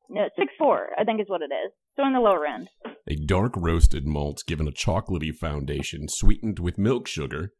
no, 0.10 0.30
six 0.38 0.54
four, 0.60 0.90
I 1.00 1.04
think 1.04 1.20
is 1.22 1.28
what 1.30 1.42
it 1.42 1.46
is. 1.46 1.72
So 1.96 2.06
in 2.06 2.14
the 2.14 2.20
lower 2.20 2.46
end. 2.46 2.70
A 3.08 3.16
dark 3.16 3.54
roasted 3.56 4.06
malt 4.06 4.44
given 4.46 4.68
a 4.68 4.72
chocolatey 4.72 5.34
foundation, 5.34 6.08
sweetened 6.08 6.60
with 6.60 6.78
milk 6.78 7.08
sugar, 7.08 7.54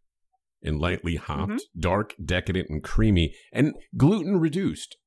and 0.64 0.80
lightly 0.80 1.16
hopped, 1.16 1.52
Mm-hmm. 1.52 1.80
dark, 1.80 2.16
decadent, 2.24 2.70
and 2.70 2.84
creamy, 2.84 3.34
and 3.52 3.74
gluten 3.98 4.40
reduced. 4.40 4.98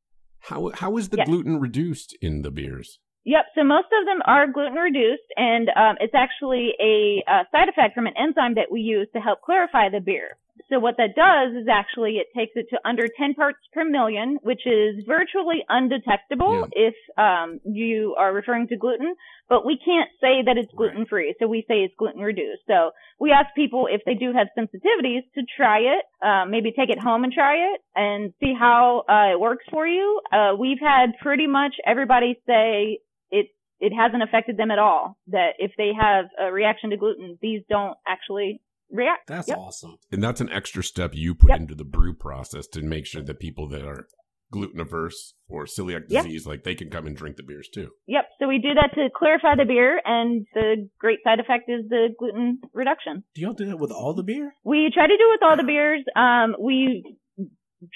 How 0.41 0.71
how 0.75 0.97
is 0.97 1.09
the 1.09 1.17
Yes. 1.19 1.27
gluten 1.29 1.59
reduced 1.61 2.17
in 2.21 2.43
the 2.43 2.51
beers? 2.51 2.99
Yep. 3.25 3.47
So 3.57 3.65
most 3.65 3.89
of 3.99 4.07
them 4.07 4.21
are 4.25 4.47
gluten 4.47 4.75
reduced, 4.79 5.29
and 5.37 5.69
um, 5.71 5.97
it's 6.01 6.15
actually 6.15 6.75
a, 6.81 7.25
uh 7.29 7.43
side 7.51 7.69
effect 7.69 7.95
from 7.95 8.07
an 8.07 8.15
enzyme 8.17 8.55
that 8.55 8.71
we 8.71 8.81
use 8.81 9.09
to 9.15 9.21
help 9.21 9.41
clarify 9.43 9.89
the 9.89 10.01
beer. 10.01 10.37
So 10.71 10.79
what 10.79 10.97
that 10.97 11.15
does 11.15 11.61
is 11.61 11.69
actually 11.71 12.17
it 12.17 12.27
takes 12.37 12.53
it 12.55 12.67
to 12.71 12.79
under 12.85 13.07
10 13.09 13.35
parts 13.35 13.59
per 13.73 13.85
million, 13.85 14.39
which 14.43 14.67
is 14.67 15.05
virtually 15.07 15.65
undetectable 15.69 16.67
if 16.73 16.95
um, 17.17 17.61
you 17.65 18.15
are 18.19 18.33
referring 18.33 18.69
to 18.69 18.77
gluten. 18.77 19.15
But 19.49 19.65
we 19.65 19.79
can't 19.83 20.11
say 20.21 20.43
that 20.45 20.57
it's 20.57 20.73
gluten 20.77 21.07
free, 21.07 21.35
so 21.39 21.47
we 21.47 21.65
say 21.69 21.77
it's 21.77 21.95
gluten 21.97 22.21
reduced. 22.21 22.63
So 22.67 22.91
we 23.21 23.31
ask 23.31 23.55
people 23.55 23.87
if 23.89 24.03
they 24.05 24.15
do 24.15 24.33
have 24.33 24.49
sensitivities 24.59 25.23
to 25.35 25.43
try 25.57 25.79
it, 25.79 26.05
uh, 26.25 26.47
maybe 26.47 26.73
take 26.73 26.91
it 26.91 26.99
home 26.99 27.23
and 27.23 27.33
try 27.33 27.55
it 27.75 27.81
and 27.95 28.33
see 28.41 28.53
how 28.59 29.05
uh, 29.09 29.33
it 29.33 29.41
works 29.41 29.65
for 29.71 29.87
you. 29.87 30.21
Uh, 30.33 30.55
we've 30.59 30.81
had 30.81 31.13
pretty 31.23 31.47
much 31.47 31.75
everybody 31.87 32.41
say 32.47 32.99
it 33.31 33.47
it 33.79 33.93
hasn't 33.93 34.23
affected 34.23 34.57
them 34.57 34.71
at 34.71 34.79
all. 34.79 35.17
That 35.29 35.51
if 35.59 35.73
they 35.79 35.93
have 35.99 36.27
a 36.41 36.51
reaction 36.51 36.91
to 36.91 36.97
gluten, 36.97 37.39
these 37.41 37.63
don't 37.69 37.97
actually 38.07 38.61
react. 38.91 39.27
That's 39.29 39.49
Yep. 39.49 39.59
awesome. 39.59 39.97
And 40.13 40.23
that's 40.23 40.41
an 40.41 40.51
extra 40.51 40.83
step 40.83 41.13
you 41.15 41.35
put 41.35 41.51
Yep. 41.51 41.61
into 41.61 41.75
the 41.75 41.85
brew 41.85 42.15
process 42.15 42.67
to 42.69 42.83
make 42.83 43.07
sure 43.07 43.23
that 43.23 43.39
people 43.41 43.69
that 43.69 43.83
are 43.83 44.07
gluten 44.53 44.79
averse 44.81 45.35
or 45.49 45.65
celiac 45.65 46.05
Yeah. 46.09 46.23
disease, 46.23 46.47
like 46.47 46.63
they 46.63 46.75
can 46.77 46.89
come 46.89 47.05
and 47.07 47.17
drink 47.17 47.37
the 47.37 47.43
beers 47.43 47.69
too. 47.69 47.91
Yep. 48.07 48.29
So 48.39 48.47
we 48.47 48.59
do 48.59 48.75
that 48.75 48.95
to 48.95 49.11
clarify 49.15 49.57
the 49.57 49.65
beer, 49.65 50.01
and 50.05 50.47
the 50.55 50.89
great 51.01 51.19
side 51.25 51.41
effect 51.41 51.69
is 51.69 51.89
the 51.89 52.15
gluten 52.17 52.61
reduction. 52.73 53.25
Do 53.35 53.41
y'all 53.43 53.55
do 53.55 53.65
that 53.67 53.79
with 53.79 53.91
all 53.91 54.15
the 54.15 54.23
beer? 54.23 54.55
We 54.65 54.89
try 54.95 55.07
to 55.09 55.17
do 55.17 55.23
it 55.31 55.41
with 55.41 55.43
all 55.51 55.57
the 55.57 55.65
beers. 55.65 56.05
Um, 56.15 56.55
we 56.61 57.17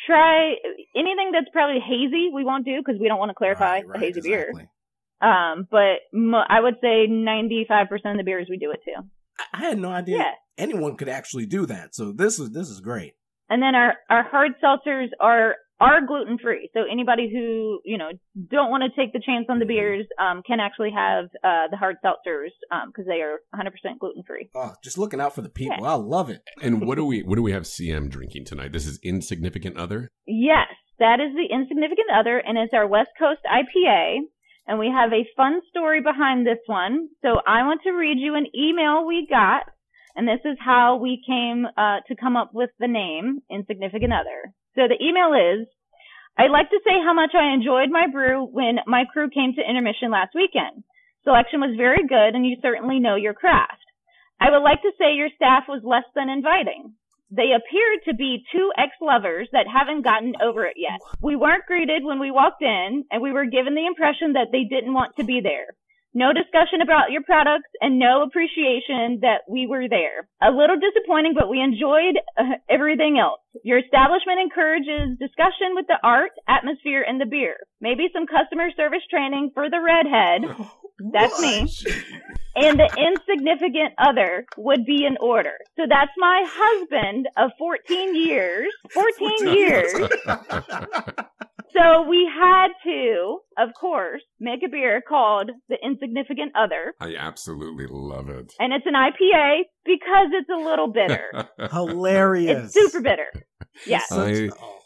try 0.07 0.55
anything 0.97 1.31
that's 1.33 1.49
probably 1.53 1.81
hazy. 1.81 2.31
We 2.35 2.45
won't 2.45 2.65
do 2.65 2.81
because 2.85 3.01
we 3.01 3.09
don't 3.09 3.19
want 3.19 3.31
to 3.31 3.35
clarify 3.35 3.77
Right, 3.77 3.87
right, 3.87 3.97
a 3.97 4.01
hazy 4.07 4.21
beer. 4.21 4.53
Um, 5.23 5.67
but 5.71 6.01
mo- 6.13 6.45
I 6.49 6.61
would 6.61 6.77
say 6.81 7.07
95% 7.07 8.13
of 8.13 8.17
the 8.17 8.25
beers 8.25 8.49
we 8.51 8.57
do 8.59 8.71
it 8.73 8.81
too. 8.85 8.95
I- 9.39 9.45
I 9.55 9.61
had 9.69 9.79
no 9.79 9.91
idea 9.91 10.17
Yeah. 10.19 10.33
Anyone 10.61 10.97
could 10.97 11.09
actually 11.09 11.47
do 11.47 11.67
that. 11.67 11.95
So 11.95 12.13
this 12.13 12.39
is 12.39 12.51
this 12.51 12.69
is 12.69 12.81
great. 12.81 13.15
And 13.51 13.61
then 13.61 13.75
our, 13.75 13.95
our 14.09 14.23
hard 14.23 14.53
seltzers 14.65 15.09
are, 15.19 15.57
are 15.81 16.07
gluten 16.07 16.39
free. 16.41 16.71
So 16.73 16.83
anybody 16.91 17.29
who, 17.31 17.81
you 17.85 17.99
know, 17.99 18.11
don't 18.49 18.71
want 18.71 18.85
to 18.85 19.01
take 19.01 19.13
the 19.13 19.21
chance 19.21 19.47
on 19.49 19.59
the 19.59 19.67
beers, 19.67 20.07
um, 20.21 20.43
can 20.47 20.61
actually 20.61 20.93
have, 20.95 21.25
uh, 21.43 21.67
the 21.69 21.77
hard 21.77 21.97
seltzers, 22.05 22.51
um, 22.71 22.93
cause 22.95 23.07
they 23.09 23.23
are 23.23 23.39
100% 23.53 23.99
gluten 23.99 24.23
free. 24.25 24.49
Oh, 24.55 24.73
just 24.85 24.99
looking 24.99 25.21
out 25.21 25.35
for 25.35 25.43
the 25.43 25.49
people. 25.49 25.85
I 25.85 25.95
love 25.95 26.31
it. 26.31 26.43
And 26.63 26.87
what 26.87 26.97
do 26.97 27.05
we 27.05 27.23
what 27.23 27.37
do 27.37 27.43
we 27.43 27.53
have 27.53 27.63
CM 27.63 28.09
drinking 28.11 28.45
tonight? 28.45 28.73
This 28.73 28.87
is 28.87 29.01
insignificant 29.03 29.77
other. 29.77 30.11
Yes, 30.27 30.69
that 30.99 31.19
is 31.19 31.35
the 31.35 31.53
insignificant 31.53 32.09
other 32.15 32.39
and 32.39 32.57
it's 32.57 32.75
our 32.75 32.87
West 32.87 33.11
Coast 33.19 33.41
IPA. 33.51 34.19
And 34.67 34.79
we 34.79 34.93
have 34.95 35.13
a 35.13 35.27
fun 35.37 35.63
story 35.71 36.01
behind 36.03 36.47
this 36.47 36.63
one. 36.67 37.09
So 37.23 37.41
I 37.47 37.65
want 37.65 37.81
to 37.85 37.91
read 37.91 38.19
you 38.19 38.37
an 38.37 38.47
email 38.55 39.07
we 39.07 39.27
got. 39.29 39.63
And 40.17 40.27
this 40.27 40.41
is 40.45 40.59
how 40.59 40.97
we 40.97 41.23
came 41.27 41.67
uh, 41.67 42.01
to 42.09 42.17
come 42.17 42.37
up 42.37 42.51
with 42.53 42.71
the 42.79 42.89
name 42.89 43.41
Insignificant 43.51 44.13
Other. 44.13 44.53
So 44.75 44.83
the 44.89 45.03
email 45.03 45.35
is, 45.35 45.67
I'd 46.39 46.51
like 46.51 46.71
to 46.71 46.81
say 46.85 46.95
how 47.05 47.15
much 47.15 47.35
I 47.35 47.55
enjoyed 47.55 47.91
my 47.91 48.07
brew 48.07 48.45
when 48.47 48.79
my 48.87 49.05
crew 49.13 49.31
came 49.31 49.55
to 49.55 49.69
intermission 49.69 50.11
last 50.11 50.35
weekend. 50.35 50.85
Selection 51.25 51.61
was 51.61 51.77
very 51.77 52.07
good 52.07 52.35
and 52.35 52.47
you 52.47 52.57
certainly 52.63 52.99
know 52.99 53.17
your 53.17 53.35
craft. 53.35 53.85
I 54.41 54.51
would 54.51 54.63
like 54.63 54.81
to 54.83 54.93
say 54.99 55.15
your 55.15 55.29
staff 55.37 55.65
was 55.69 55.83
less 55.85 56.09
than 56.15 56.31
inviting. 56.31 56.95
They 57.31 57.53
appeared 57.53 58.01
to 58.07 58.15
be 58.15 58.43
two 58.51 58.73
ex-lovers 58.77 59.49
that 59.53 59.67
haven't 59.69 60.03
gotten 60.03 60.35
over 60.43 60.65
it 60.67 60.75
yet. 60.77 60.99
We 61.23 61.37
weren't 61.37 61.67
greeted 61.67 62.03
when 62.05 62.19
we 62.19 62.31
walked 62.31 62.63
in 62.63 63.05
and 63.11 63.23
we 63.23 63.33
were 63.33 63.45
given 63.45 63.75
the 63.75 63.87
impression 63.87 64.33
that 64.33 64.49
they 64.51 64.65
didn't 64.65 64.95
want 64.95 65.15
to 65.17 65.25
be 65.25 65.41
there. 65.41 65.77
No 66.13 66.33
discussion 66.33 66.83
about 66.83 67.13
your 67.13 67.23
products 67.23 67.71
and 67.81 67.99
no 67.99 68.23
appreciation 68.23 69.21
that 69.23 69.47
we 69.49 69.67
were 69.67 69.89
there. 69.89 70.27
A 70.43 70.51
little 70.51 70.77
disappointing, 70.77 71.35
but 71.39 71.49
we 71.49 71.61
enjoyed 71.61 72.19
uh, 72.37 72.59
everything 72.69 73.19
else. 73.19 73.41
Your 73.63 73.79
establishment 73.79 74.41
encourages 74.43 75.19
discussion 75.19 75.75
with 75.75 75.87
the 75.87 75.99
art, 76.03 76.33
atmosphere, 76.49 77.05
and 77.07 77.21
the 77.21 77.27
beer. 77.27 77.57
Maybe 77.81 78.09
some 78.13 78.27
customer 78.27 78.71
service 78.77 79.07
training 79.09 79.53
for 79.55 79.71
the 79.71 79.81
redhead. 79.81 80.51
That's 81.13 81.41
me. 81.41 81.67
And 82.57 82.79
the 82.79 82.91
insignificant 82.99 83.95
other 83.97 84.45
would 84.57 84.85
be 84.85 85.07
in 85.07 85.17
order. 85.21 85.55
So 85.77 85.85
that's 85.89 86.11
my 86.19 86.43
husband 86.47 87.27
of 87.39 87.53
14 87.59 88.15
years. 88.15 88.67
14 88.91 89.55
years. 89.55 89.95
So 91.77 92.03
we 92.09 92.29
had 92.39 92.69
to, 92.85 93.39
of 93.59 93.71
course, 93.81 94.23
make 94.41 94.61
a 94.65 94.69
beer 94.69 95.03
called 95.07 95.51
the 95.69 95.77
Insignificant 95.85 96.53
Other. 96.57 96.95
I 97.01 97.15
absolutely 97.17 97.87
love 97.89 98.29
it. 98.29 98.53
And 98.59 98.73
it's 98.73 98.87
an 98.87 98.95
IPA 98.95 99.61
because 99.85 100.29
it's 100.33 100.51
a 100.51 100.57
little 100.63 100.89
bitter. 100.93 101.49
Hilarious. 101.73 102.75
It's 102.75 102.75
super 102.93 103.03
bitter. 103.03 103.33
Yeah. 103.87 104.01
I- 104.11 104.51
oh, 104.61 104.77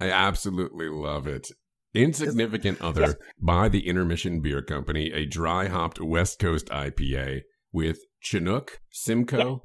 I 0.00 0.10
absolutely 0.10 0.88
love 0.88 1.26
it. 1.26 1.48
Insignificant 1.94 2.80
Other 2.80 3.18
by 3.40 3.68
the 3.68 3.86
Intermission 3.88 4.40
Beer 4.40 4.62
Company, 4.62 5.10
a 5.12 5.26
dry 5.26 5.66
hopped 5.66 6.00
West 6.00 6.38
Coast 6.38 6.68
IPA 6.68 7.42
with 7.72 7.98
Chinook, 8.20 8.80
Simcoe, 8.90 9.64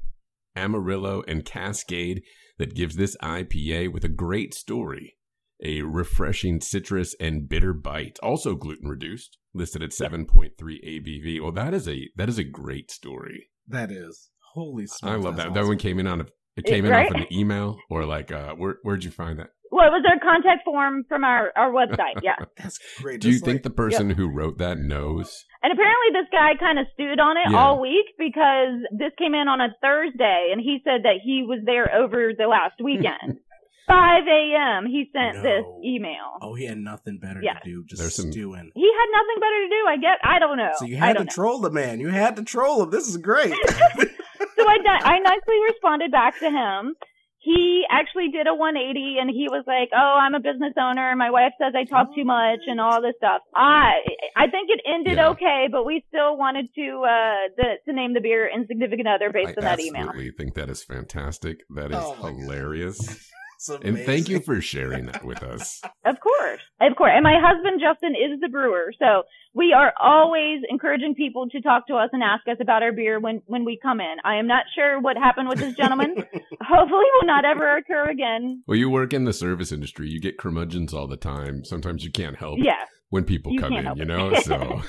Amarillo, 0.54 1.22
and 1.28 1.44
Cascade 1.44 2.22
that 2.58 2.74
gives 2.74 2.96
this 2.96 3.16
IPA 3.22 3.92
with 3.92 4.04
a 4.04 4.08
great 4.08 4.54
story. 4.54 5.16
A 5.64 5.82
refreshing 5.82 6.60
citrus 6.60 7.14
and 7.18 7.48
bitter 7.48 7.72
bite, 7.72 8.18
also 8.22 8.54
gluten 8.54 8.88
reduced, 8.88 9.38
listed 9.54 9.82
at 9.82 9.90
7.3 9.90 10.50
ABV. 10.60 11.40
Well, 11.40 11.52
that 11.52 11.72
is 11.74 11.88
a 11.88 12.08
that 12.16 12.28
is 12.28 12.38
a 12.38 12.44
great 12.44 12.90
story. 12.90 13.48
that 13.68 13.90
is. 13.90 14.30
Holy 14.54 14.86
smokes. 14.86 15.02
I 15.12 15.16
love 15.16 15.36
that's 15.36 15.48
that. 15.48 15.54
That 15.54 15.66
one 15.66 15.78
came 15.78 15.98
in 15.98 16.06
on 16.06 16.20
a 16.22 16.26
it 16.56 16.64
came 16.64 16.84
in 16.86 16.90
Right? 16.90 17.06
off 17.10 17.14
an 17.20 17.26
email 17.32 17.76
or 17.90 18.04
like 18.06 18.32
uh 18.32 18.54
where 18.54 18.76
where'd 18.82 19.04
you 19.04 19.10
find 19.10 19.38
that? 19.38 19.48
Well, 19.70 19.88
it 19.88 19.90
was 19.90 20.04
our 20.08 20.18
contact 20.20 20.64
form 20.64 21.04
from 21.08 21.24
our, 21.24 21.50
our 21.56 21.70
website. 21.72 22.22
Yeah. 22.22 22.36
That's 22.56 22.78
great. 23.02 23.20
Do 23.20 23.28
you 23.28 23.34
That's 23.34 23.44
think 23.44 23.56
like- 23.56 23.62
the 23.64 23.70
person 23.70 24.08
who 24.10 24.28
wrote 24.30 24.58
that 24.58 24.78
knows? 24.78 25.44
And 25.62 25.72
apparently 25.72 26.12
this 26.12 26.28
guy 26.32 26.52
kind 26.58 26.78
of 26.78 26.86
stewed 26.94 27.18
on 27.18 27.36
it 27.36 27.50
Yeah. 27.50 27.58
all 27.58 27.80
week 27.82 28.06
because 28.16 28.78
this 28.96 29.10
came 29.18 29.34
in 29.34 29.48
on 29.48 29.60
a 29.60 29.74
Thursday 29.82 30.50
and 30.52 30.60
he 30.62 30.78
said 30.84 31.02
that 31.02 31.18
he 31.22 31.42
was 31.46 31.60
there 31.66 31.92
over 31.94 32.30
the 32.38 32.46
last 32.46 32.76
weekend. 32.82 33.38
5 33.88 34.22
a.m. 34.26 34.86
he 34.86 35.08
sent 35.12 35.42
this 35.42 35.64
email. 35.84 36.38
Oh, 36.42 36.54
he 36.54 36.66
had 36.66 36.78
nothing 36.78 37.18
better 37.20 37.40
Yeah. 37.42 37.54
to 37.54 37.60
do, 37.64 37.84
just 37.86 38.00
There's 38.02 38.14
some- 38.16 38.32
stewing. 38.32 38.70
He 38.74 38.90
had 38.98 39.06
nothing 39.12 39.40
better 39.40 39.62
to 39.62 39.68
do, 39.68 39.82
I 39.88 39.96
guess. 39.98 40.18
I 40.24 40.38
don't 40.38 40.56
know. 40.58 40.72
So 40.76 40.84
you 40.86 40.96
had 40.96 41.16
to 41.18 41.24
know. 41.24 41.30
troll 41.30 41.60
the 41.60 41.70
man. 41.70 42.00
You 42.00 42.08
had 42.08 42.36
to 42.36 42.42
troll 42.44 42.82
him. 42.82 42.90
This 42.90 43.08
is 43.08 43.16
great. 43.16 43.54
so 43.68 44.62
I, 44.68 44.76
I 45.02 45.18
nicely 45.20 45.54
responded 45.70 46.10
back 46.10 46.38
to 46.40 46.50
him. 46.50 46.94
He 47.38 47.84
actually 47.88 48.30
did 48.32 48.48
a 48.48 48.54
180 48.56 49.18
and 49.20 49.30
he 49.30 49.46
was 49.48 49.62
like, 49.68 49.90
"Oh, 49.94 50.16
I'm 50.18 50.34
a 50.34 50.40
business 50.40 50.72
owner. 50.76 51.14
My 51.14 51.30
wife 51.30 51.52
says 51.62 51.74
I 51.76 51.84
talk 51.84 52.12
too 52.12 52.24
much 52.24 52.58
and 52.66 52.80
all 52.80 53.00
this 53.00 53.14
stuff." 53.18 53.40
I 53.54 53.92
I 54.34 54.48
think 54.48 54.68
it 54.68 54.80
ended 54.84 55.18
Yeah. 55.18 55.28
okay, 55.28 55.68
but 55.70 55.86
we 55.86 56.02
still 56.08 56.36
wanted 56.36 56.66
to 56.74 57.02
uh 57.06 57.54
the, 57.56 57.68
to 57.86 57.92
name 57.92 58.14
the 58.14 58.20
beer 58.20 58.50
"Insignificant 58.52 59.06
Other" 59.06 59.30
based 59.32 59.50
I 59.58 59.60
on 59.60 59.64
that 59.64 59.78
email. 59.78 60.08
absolutely 60.08 60.32
think 60.32 60.54
that 60.54 60.68
is 60.68 60.82
fantastic. 60.82 61.58
That 61.76 61.92
is 61.92 61.98
Oh 62.00 62.16
my 62.20 62.30
God. 62.32 62.40
hilarious. 62.40 63.30
It's 63.68 63.84
And 63.84 63.98
thank 63.98 64.28
you 64.28 64.40
for 64.40 64.60
sharing 64.60 65.06
that 65.06 65.24
with 65.24 65.42
us. 65.42 65.80
Of 66.06 66.20
course, 66.20 66.60
of 66.80 66.96
course. 66.96 67.10
And 67.14 67.24
my 67.24 67.34
husband 67.42 67.80
Justin 67.80 68.10
is 68.14 68.38
the 68.40 68.48
brewer, 68.48 68.92
so 68.96 69.24
we 69.54 69.72
are 69.72 69.92
always 70.00 70.60
encouraging 70.70 71.16
people 71.16 71.48
to 71.48 71.60
talk 71.60 71.88
to 71.88 71.94
us 71.94 72.10
and 72.12 72.22
ask 72.22 72.46
us 72.46 72.58
about 72.60 72.82
our 72.84 72.92
beer 72.92 73.18
when 73.18 73.42
when 73.46 73.64
we 73.64 73.76
come 73.82 74.00
in. 74.00 74.16
I 74.24 74.36
am 74.36 74.46
not 74.46 74.64
sure 74.74 75.00
what 75.00 75.16
happened 75.16 75.48
with 75.48 75.58
this 75.58 75.74
gentleman. 75.74 76.14
Hopefully, 76.60 77.04
will 77.20 77.26
not 77.26 77.44
ever 77.44 77.76
occur 77.76 78.04
again. 78.08 78.62
Well, 78.68 78.78
you 78.78 78.88
work 78.88 79.12
in 79.12 79.24
the 79.24 79.32
service 79.32 79.72
industry. 79.72 80.08
You 80.08 80.20
get 80.20 80.38
curmudgeons 80.38 80.94
all 80.94 81.08
the 81.08 81.16
time. 81.16 81.64
Sometimes 81.64 82.04
you 82.04 82.12
can't 82.12 82.36
help 82.36 82.58
Yeah. 82.62 82.84
when 83.10 83.24
people 83.24 83.52
You 83.52 83.60
come 83.60 83.72
in, 83.72 83.84
help 83.84 83.96
you 83.98 84.02
it. 84.04 84.08
know? 84.08 84.32
So 84.42 84.82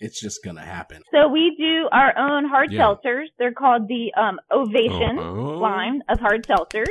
It's 0.00 0.20
just 0.20 0.42
gonna 0.42 0.64
happen. 0.64 1.02
So 1.12 1.28
we 1.28 1.54
do 1.58 1.86
our 1.92 2.16
own 2.16 2.46
hard 2.48 2.72
Yeah. 2.72 2.80
seltzers. 2.82 3.26
They're 3.38 3.52
called 3.52 3.88
the 3.88 4.12
um, 4.18 4.40
Ovation 4.50 5.18
oh. 5.18 5.58
line 5.58 6.02
of 6.08 6.18
hard 6.18 6.46
seltzers. 6.46 6.86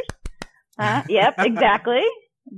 Uh, 0.80 1.04
yep, 1.10 1.36
exactly. 1.40 2.02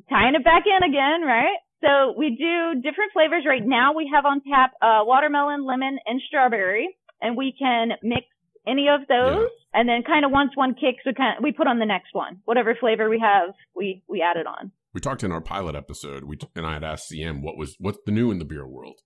Tying 0.10 0.36
it 0.36 0.44
back 0.44 0.63
in 0.66 0.84
again, 0.90 1.22
right? 1.25 1.58
So 1.84 2.13
we 2.18 2.30
do 2.38 2.75
different 2.82 3.12
flavors 3.13 3.44
right 3.48 3.66
now. 3.66 3.94
We 3.94 4.10
have 4.13 4.25
on 4.25 4.42
tap 4.50 4.72
uh, 4.82 5.00
watermelon, 5.04 5.66
lemon, 5.66 5.98
and 6.06 6.22
strawberry, 6.28 6.96
and 7.22 7.36
we 7.36 7.54
can 7.58 7.90
mix 8.04 8.25
any 8.68 8.88
of 8.88 9.01
those. 9.08 9.50
And 9.74 9.90
then 9.90 10.04
kind 10.04 10.24
of 10.25 10.32
once 10.32 10.51
one 10.56 10.75
kicks, 10.75 11.04
we 11.06 11.13
kind 11.13 11.38
of, 11.38 11.44
we 11.44 11.51
put 11.51 11.66
on 11.68 11.80
the 11.80 11.86
next 11.86 12.13
one. 12.13 12.42
Whatever 12.46 12.75
flavor 12.80 13.10
we 13.10 13.20
have, 13.20 13.56
we 13.75 14.04
we 14.08 14.22
add 14.22 14.38
it 14.38 14.46
on. 14.46 14.72
we 14.94 15.01
talked 15.01 15.24
in 15.24 15.32
our 15.32 15.42
pilot 15.42 15.75
episode, 15.75 16.25
we 16.25 16.38
and 16.56 16.66
I 16.68 16.74
had 16.74 16.84
asked 16.84 17.10
CM 17.12 17.42
what 17.42 17.58
was 17.58 17.75
what's 17.80 18.00
the 18.06 18.12
new 18.12 18.30
in 18.32 18.38
the 18.40 18.46
beer 18.46 18.68
world, 18.68 19.00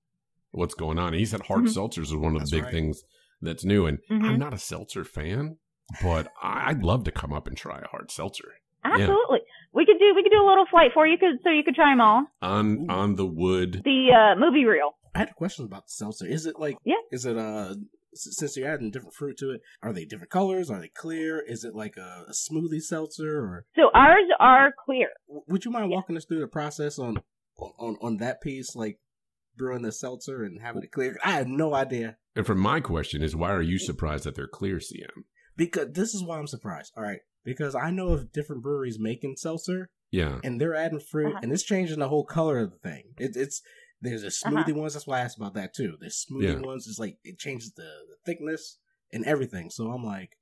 what's 0.52 0.74
going 0.76 1.00
on. 1.00 1.10
And 1.10 1.16
he 1.18 1.26
said 1.26 1.44
hard 1.44 1.66
Mhm. 1.66 1.76
seltzers 1.76 2.12
are 2.14 2.20
one 2.20 2.36
of 2.36 2.44
the 2.44 2.52
big 2.58 2.64
right. 2.64 2.74
things 2.74 3.02
that's 3.42 3.64
new. 3.64 3.86
And 3.86 4.00
Mhm. 4.12 4.24
I'm 4.24 4.40
not 4.40 4.54
a 4.54 4.58
seltzer 4.58 5.04
fan, 5.06 5.58
but 6.04 6.28
I'd 6.44 6.84
love 6.84 7.04
to 7.06 7.12
come 7.12 7.32
up 7.32 7.48
and 7.48 7.56
try 7.56 7.80
a 7.80 7.88
hard 7.88 8.12
seltzer 8.12 8.56
Absolutely. 8.94 9.40
We 9.74 9.86
could 9.86 10.00
do 10.00 10.14
we 10.16 10.24
could 10.24 10.32
do 10.32 10.42
a 10.42 10.48
little 10.48 10.66
flight 10.70 10.92
for 10.94 11.06
you, 11.08 11.18
could 11.18 11.40
so 11.44 11.50
you 11.50 11.64
could 11.64 11.76
try 11.76 11.92
them 11.92 12.02
all. 12.02 12.26
on 12.42 12.90
on 12.90 13.16
the 13.16 13.26
wood. 13.26 13.82
The 13.84 14.10
uh, 14.36 14.40
movie 14.40 14.66
reel. 14.66 14.92
I 15.14 15.20
had 15.20 15.30
a 15.30 15.34
question 15.34 15.66
about 15.66 15.86
the 15.88 15.92
seltzer. 15.92 16.26
Is 16.26 16.46
it 16.46 16.60
like? 16.60 16.78
Yeah. 16.86 16.96
Is 17.12 17.26
it 17.26 17.38
uh? 17.38 17.76
Since 18.18 18.56
you're 18.56 18.72
adding 18.74 18.92
different 18.92 19.14
fruit 19.14 19.38
to 19.40 19.52
it, 19.52 19.60
are 19.84 19.92
they 19.92 20.06
different 20.06 20.32
colors? 20.32 20.70
Are 20.72 20.80
they 20.80 20.88
clear? 20.88 21.38
Is 21.46 21.66
it 21.66 21.76
like 21.76 21.98
a, 21.98 22.24
a 22.30 22.32
smoothie 22.32 22.82
seltzer? 22.82 23.40
Or 23.40 23.66
So 23.76 23.90
ours 23.94 24.24
are 24.40 24.74
clear. 24.86 25.10
would 25.28 25.66
you 25.66 25.72
mind 25.72 25.90
walking 25.90 26.16
us 26.16 26.24
through 26.24 26.40
the 26.40 26.48
process 26.48 26.98
on 26.98 27.18
on 27.58 27.98
on 28.02 28.18
that 28.18 28.40
piece, 28.42 28.74
like 28.74 29.00
brewing 29.58 29.82
the 29.82 29.92
seltzer 29.92 30.44
and 30.44 30.62
having 30.62 30.84
it 30.84 30.92
clear? 30.94 31.18
I 31.26 31.32
had 31.32 31.50
no 31.50 31.74
idea 31.76 32.16
And 32.38 32.46
for 32.46 32.56
my 32.56 32.80
question 32.80 33.22
is, 33.22 33.36
why 33.36 33.52
are 33.52 33.62
you 33.62 33.78
surprised 33.78 34.24
that 34.24 34.36
they're 34.36 34.48
clear, 34.48 34.78
CM? 34.78 35.24
because 35.58 35.92
this 35.92 36.14
is 36.14 36.24
why 36.24 36.38
I'm 36.40 36.48
surprised. 36.48 36.94
All 36.96 37.04
right, 37.04 37.20
because 37.46 37.76
I 37.76 37.92
know 37.92 38.10
of 38.10 38.34
different 38.34 38.62
breweries 38.64 39.00
making 39.00 39.36
seltzer, 39.38 39.90
Yeah. 40.12 40.40
and 40.44 40.60
they're 40.60 40.76
adding 40.76 41.00
fruit, 41.00 41.28
Uh-huh. 41.28 41.40
and 41.44 41.52
it's 41.54 41.64
changing 41.64 42.00
the 42.00 42.10
whole 42.10 42.26
color 42.26 42.60
of 42.60 42.72
the 42.72 42.78
thing. 42.80 43.14
It, 43.18 43.38
it's 43.38 43.62
there's 44.02 44.24
a 44.24 44.28
smoothie 44.28 44.70
Uh-huh. 44.72 44.82
ones. 44.82 44.94
That's 44.94 45.08
why 45.08 45.18
I 45.20 45.22
asked 45.22 45.38
about 45.38 45.54
that 45.54 45.74
too. 45.74 45.96
There's 46.00 46.26
smoothie 46.30 46.60
Yeah. 46.62 46.68
ones. 46.68 46.88
It's 46.88 47.00
like 47.00 47.18
it 47.24 47.40
changes 47.40 47.72
the, 47.74 47.84
the 47.84 48.18
thickness 48.26 48.78
and 49.14 49.24
everything. 49.26 49.70
So 49.70 49.90
I'm 49.92 50.04
like, 50.04 50.38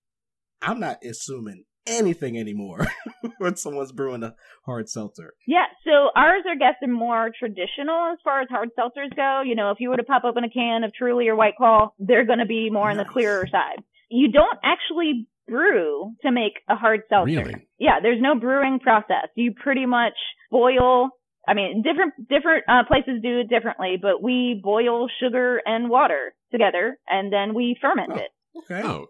I'm 0.61 0.79
not 0.79 1.03
assuming 1.05 1.65
anything 1.85 2.37
anymore 2.37 2.87
when 3.39 3.55
someone's 3.57 3.91
brewing 3.91 4.23
a 4.23 4.33
hard 4.65 4.89
seltzer. 4.89 5.33
Yeah, 5.45 5.65
so 5.85 6.09
ours 6.15 6.43
are 6.47 6.55
guessing 6.55 6.91
more 6.91 7.29
traditional 7.37 8.11
as 8.13 8.17
far 8.23 8.41
as 8.41 8.47
hard 8.49 8.69
seltzers 8.77 9.13
go. 9.15 9.41
You 9.45 9.55
know, 9.55 9.71
if 9.71 9.79
you 9.81 9.89
were 9.89 9.97
to 9.97 10.03
pop 10.03 10.23
open 10.23 10.43
a 10.45 10.49
can 10.49 10.83
of 10.85 10.93
Truly 10.93 11.27
or 11.27 11.35
White 11.35 11.55
Claw, 11.57 11.91
they're 11.99 12.25
going 12.25 12.39
to 12.39 12.45
be 12.45 12.69
more 12.69 12.89
on 12.89 12.97
the 12.97 13.03
clearer 13.05 13.45
side. 13.51 13.83
You 14.09 14.31
don't 14.31 14.57
actually 14.63 15.27
brew 15.47 16.13
to 16.23 16.31
make 16.31 16.53
a 16.69 16.75
hard 16.75 17.01
seltzer. 17.09 17.25
Really? 17.37 17.67
Yeah, 17.79 17.99
there's 18.01 18.21
no 18.21 18.35
brewing 18.39 18.79
process. 18.79 19.27
You 19.35 19.53
pretty 19.53 19.85
much 19.85 20.13
boil. 20.51 21.09
I 21.47 21.53
mean, 21.53 21.83
different 21.83 22.13
different 22.29 22.63
uh, 22.69 22.83
places 22.87 23.21
do 23.21 23.39
it 23.39 23.49
differently, 23.49 23.97
but 24.01 24.21
we 24.23 24.59
boil 24.63 25.07
sugar 25.21 25.61
and 25.65 25.89
water 25.89 26.33
together, 26.51 26.97
and 27.07 27.31
then 27.33 27.53
we 27.53 27.77
ferment 27.81 28.11
Oh. 28.13 28.15
it. 28.17 28.29
Okay. 28.59 28.81
Oh, 28.87 29.07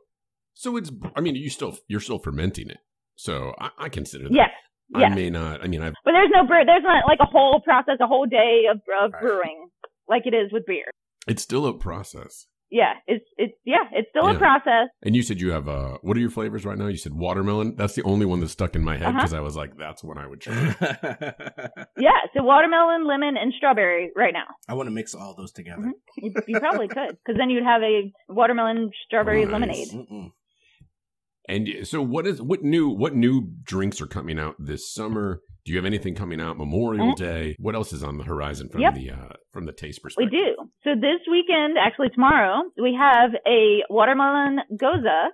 so 0.54 0.78
it's. 0.78 0.92
I 1.16 1.22
mean, 1.22 1.36
you 1.36 1.50
still 1.50 1.78
you're 1.88 2.00
still 2.00 2.20
fermenting 2.20 2.70
it. 2.70 2.80
So 3.16 3.54
I, 3.60 3.70
I 3.78 3.90
consider 3.90 4.24
that. 4.30 4.34
Yes, 4.34 4.50
yes. 4.90 5.12
I 5.12 5.16
may 5.16 5.30
not. 5.30 5.62
I 5.63 5.68
mean, 5.68 5.82
I've 5.84 5.94
But 6.04 6.13
there's 6.13 6.32
no 6.34 6.48
brew. 6.48 6.66
There's 6.66 6.82
not 6.84 7.06
like 7.08 7.20
a 7.22 7.25
whole 7.25 7.62
process, 7.62 7.98
a 8.02 8.08
whole 8.08 8.25
day 8.25 8.63
of, 8.72 8.78
of 9.04 9.12
Right. 9.13 9.22
brewing 9.22 9.68
like 10.10 10.24
it 10.25 10.34
is 10.34 10.52
with 10.52 10.66
beer. 10.66 10.86
it's 11.28 11.44
still 11.44 11.66
a 11.68 11.74
process. 11.74 12.48
Yeah, 12.75 12.94
it's 13.06 13.24
it's 13.38 13.53
yeah, 13.65 13.84
it's 13.92 14.10
still 14.10 14.27
Yeah. 14.27 14.36
a 14.36 14.39
process. 14.39 14.88
And 15.03 15.15
you 15.15 15.22
said 15.22 15.39
you 15.39 15.51
have 15.51 15.70
uh 15.70 16.00
what 16.01 16.18
are 16.18 16.20
your 16.20 16.32
flavors 16.32 16.65
right 16.65 16.75
now? 16.75 16.88
You 16.88 16.98
said 16.98 17.13
watermelon. 17.13 17.75
That's 17.75 17.94
the 17.94 18.01
only 18.01 18.25
one 18.25 18.39
that 18.39 18.50
stuck 18.50 18.75
in 18.75 18.84
my 18.84 18.98
head 18.98 19.10
Uh-huh. 19.10 19.20
because 19.20 19.34
I 19.36 19.42
was 19.42 19.56
like, 19.56 19.77
that's 19.77 20.03
one 20.03 20.18
I 20.18 20.25
would 20.25 20.42
try. 20.42 20.74
Yeah, 21.98 22.18
so 22.36 22.42
watermelon, 22.44 23.06
lemon, 23.08 23.38
and 23.38 23.53
strawberry 23.56 24.10
right 24.15 24.34
now. 24.34 24.46
I 24.68 24.74
want 24.74 24.88
to 24.88 24.92
mix 24.92 25.13
all 25.13 25.36
those 25.36 25.51
together. 25.51 25.84
Mhm. 25.84 25.92
You, 26.18 26.34
you 26.48 26.60
probably 26.60 26.88
could, 26.88 27.10
because 27.24 27.38
then 27.38 27.51
you'd 27.51 27.63
have 27.63 27.84
a 27.84 28.12
watermelon 28.27 28.89
strawberry 29.06 29.44
Oh, 29.46 29.50
nice. 29.50 29.53
lemonade. 29.53 29.88
Mm-mm. 29.89 30.32
and 31.48 31.88
so 31.88 32.01
what 32.01 32.25
is 32.25 32.42
what 32.42 32.63
new 32.63 32.89
what 32.89 33.13
new 33.15 33.50
drinks 33.63 34.01
are 34.01 34.08
coming 34.08 34.39
out 34.39 34.56
this 34.58 34.92
summer? 34.92 35.42
Do 35.65 35.72
you 35.72 35.77
have 35.77 35.86
anything 35.86 36.13
coming 36.13 36.41
out 36.41 36.58
Memorial 36.58 37.13
Mhm. 37.13 37.15
Day? 37.15 37.55
What 37.60 37.74
else 37.75 37.93
is 37.93 38.03
on 38.03 38.17
the 38.17 38.24
horizon 38.25 38.67
from 38.70 38.82
Yep. 38.82 38.93
the 38.96 39.12
uh 39.12 39.29
from 39.51 39.65
the 39.65 39.72
taste 39.72 40.01
perspective? 40.03 40.32
We 40.32 40.38
do. 40.38 40.70
So 40.84 40.96
this 41.00 41.22
weekend, 41.32 41.77
actually 41.77 42.10
tomorrow, 42.10 42.63
we 42.82 42.93
have 42.96 43.32
a 43.48 43.84
watermelon 43.89 44.60
gose 44.75 45.29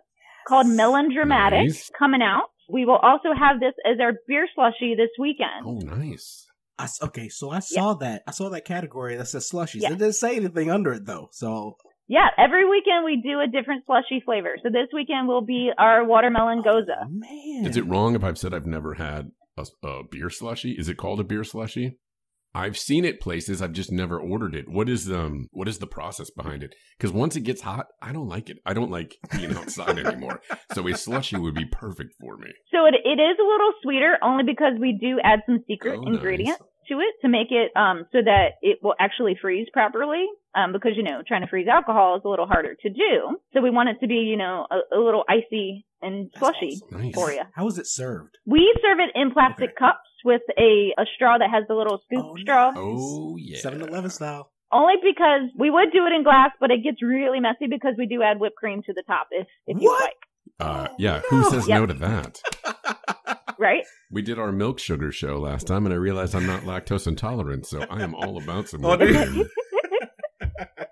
called 0.47 0.67
Melon 0.67 1.11
Dramatic 1.13 1.59
Nice. 1.65 1.89
coming 1.97 2.21
out. 2.21 2.49
We 2.69 2.85
will 2.85 2.97
also 2.97 3.33
have 3.33 3.59
this 3.59 3.73
as 3.85 3.99
our 3.99 4.13
beer 4.27 4.47
slushy 4.53 4.93
this 4.95 5.09
weekend. 5.17 5.65
Oh, 5.65 5.79
nice. 5.79 6.45
I 6.77 6.83
s 6.83 7.01
okay, 7.01 7.27
so 7.27 7.49
I 7.49 7.59
saw 7.59 7.95
that. 7.95 8.21
I 8.27 8.31
saw 8.31 8.49
that 8.49 8.63
category 8.65 9.15
that 9.17 9.25
says 9.27 9.49
slushies. 9.51 9.81
Yeah. 9.81 9.91
It 9.93 9.97
didn't 9.97 10.13
say 10.13 10.35
anything 10.35 10.69
under 10.69 10.93
it 10.93 11.05
though. 11.05 11.29
So 11.31 11.77
Yeah, 12.07 12.29
every 12.39 12.67
weekend 12.67 13.05
we 13.05 13.17
do 13.21 13.39
a 13.39 13.45
different 13.47 13.85
slushy 13.85 14.19
flavor. 14.25 14.57
So 14.63 14.69
this 14.69 14.87
weekend 14.93 15.27
will 15.27 15.41
be 15.45 15.71
our 15.77 16.03
watermelon 16.03 16.61
gose. 16.63 16.87
Oh, 16.89 17.07
man, 17.09 17.65
Is 17.65 17.77
it 17.77 17.85
wrong 17.85 18.15
if 18.15 18.23
I've 18.23 18.37
said 18.37 18.51
I've 18.53 18.65
never 18.65 18.93
had 18.95 19.31
a, 19.59 19.87
a 19.87 20.03
beer 20.09 20.29
slushy? 20.29 20.71
Is 20.77 20.89
it 20.89 20.97
called 20.97 21.19
a 21.19 21.23
beer 21.23 21.43
slushy? 21.43 21.97
I've 22.55 22.79
seen 22.79 23.05
it 23.05 23.19
places. 23.21 23.61
I've 23.61 23.73
just 23.73 23.91
never 23.91 24.19
ordered 24.19 24.55
it. 24.55 24.67
What 24.67 24.89
is 24.89 25.11
um 25.11 25.47
what 25.51 25.67
is 25.67 25.77
the 25.77 25.85
process 25.87 26.31
behind 26.31 26.63
it? 26.63 26.73
Because 26.97 27.11
once 27.13 27.35
it 27.35 27.41
gets 27.41 27.61
hot, 27.61 27.85
I 28.01 28.11
don't 28.11 28.27
like 28.27 28.49
it. 28.49 28.57
I 28.65 28.73
don't 28.73 28.89
like 28.89 29.17
being 29.31 29.53
outside 29.55 29.99
anymore. 30.05 30.41
So 30.73 30.87
a 30.87 30.95
slushy 30.97 31.37
would 31.37 31.53
be 31.53 31.65
perfect 31.65 32.13
for 32.19 32.37
me. 32.37 32.49
So 32.71 32.85
it, 32.87 32.95
it 33.05 33.21
is 33.21 33.37
a 33.39 33.43
little 33.47 33.71
sweeter 33.83 34.17
only 34.23 34.43
because 34.45 34.73
we 34.79 34.97
do 34.99 35.19
add 35.23 35.41
some 35.45 35.63
secret 35.67 35.99
Oh, 35.99 36.01
nice. 36.01 36.15
ingredients 36.15 36.63
to 36.87 36.95
it 36.99 37.13
to 37.21 37.29
make 37.29 37.51
it 37.51 37.71
um 37.75 38.05
so 38.11 38.17
that 38.25 38.53
it 38.63 38.79
will 38.81 38.95
actually 38.99 39.37
freeze 39.39 39.67
properly. 39.71 40.25
Um, 40.55 40.73
because 40.73 40.93
you 40.95 41.03
know, 41.03 41.21
trying 41.27 41.41
to 41.41 41.47
freeze 41.47 41.67
alcohol 41.67 42.15
is 42.17 42.21
a 42.25 42.29
little 42.29 42.47
harder 42.47 42.75
to 42.81 42.89
do. 42.89 43.37
So 43.53 43.61
we 43.61 43.69
want 43.69 43.89
it 43.89 43.97
to 44.01 44.07
be, 44.07 44.15
you 44.15 44.35
know, 44.37 44.65
a, 44.71 44.97
a 44.97 44.99
little 44.99 45.23
icy 45.29 45.85
and 46.01 46.29
That's 46.33 46.39
slushy 46.39 46.81
awesome. 46.83 47.01
Nice. 47.01 47.13
for 47.13 47.31
you. 47.31 47.41
How 47.53 47.67
is 47.67 47.77
it 47.77 47.85
served? 47.87 48.37
We 48.47 48.73
serve 48.81 48.97
it 48.99 49.11
in 49.19 49.31
plastic 49.31 49.71
Okay. 49.71 49.75
cups 49.77 49.99
with 50.25 50.41
a, 50.57 50.93
a 50.97 51.05
straw 51.15 51.37
that 51.37 51.49
has 51.51 51.65
the 51.67 51.75
little 51.75 51.99
scoop 52.05 52.25
Oh, 52.25 52.35
straw. 52.41 52.71
Oh 52.75 53.35
yeah. 53.37 53.59
7-Eleven 53.59 54.09
style. 54.09 54.51
Only 54.71 54.95
because 55.03 55.49
we 55.57 55.69
would 55.69 55.91
do 55.93 56.05
it 56.07 56.13
in 56.13 56.23
glass, 56.23 56.49
but 56.59 56.71
it 56.71 56.83
gets 56.83 57.01
really 57.03 57.39
messy 57.39 57.67
because 57.69 57.93
we 57.97 58.05
do 58.07 58.21
add 58.23 58.39
whipped 58.39 58.55
cream 58.55 58.81
to 58.87 58.93
the 58.93 59.03
top 59.05 59.27
if 59.31 59.47
if 59.67 59.79
you 59.81 59.91
like. 59.91 60.15
Uh, 60.59 60.87
yeah. 60.97 61.21
Who 61.29 61.43
says 61.49 61.67
Yep. 61.67 61.79
no 61.79 61.85
to 61.85 61.93
that? 61.95 62.41
Right? 63.57 63.83
We 64.09 64.21
did 64.21 64.39
our 64.39 64.53
milk 64.53 64.79
sugar 64.79 65.11
show 65.11 65.37
last 65.37 65.67
time, 65.67 65.85
and 65.85 65.93
I 65.93 65.97
realized 65.97 66.33
I'm 66.33 66.45
not 66.47 66.63
lactose 66.63 67.07
intolerant, 67.07 67.65
so 67.65 67.81
I 67.89 68.01
am 68.01 68.15
all 68.15 68.41
about 68.41 68.69
some. 68.69 68.85
Oh, 68.85 68.91
whipped 68.95 69.01
dude. 69.11 69.27
cream. 69.33 69.49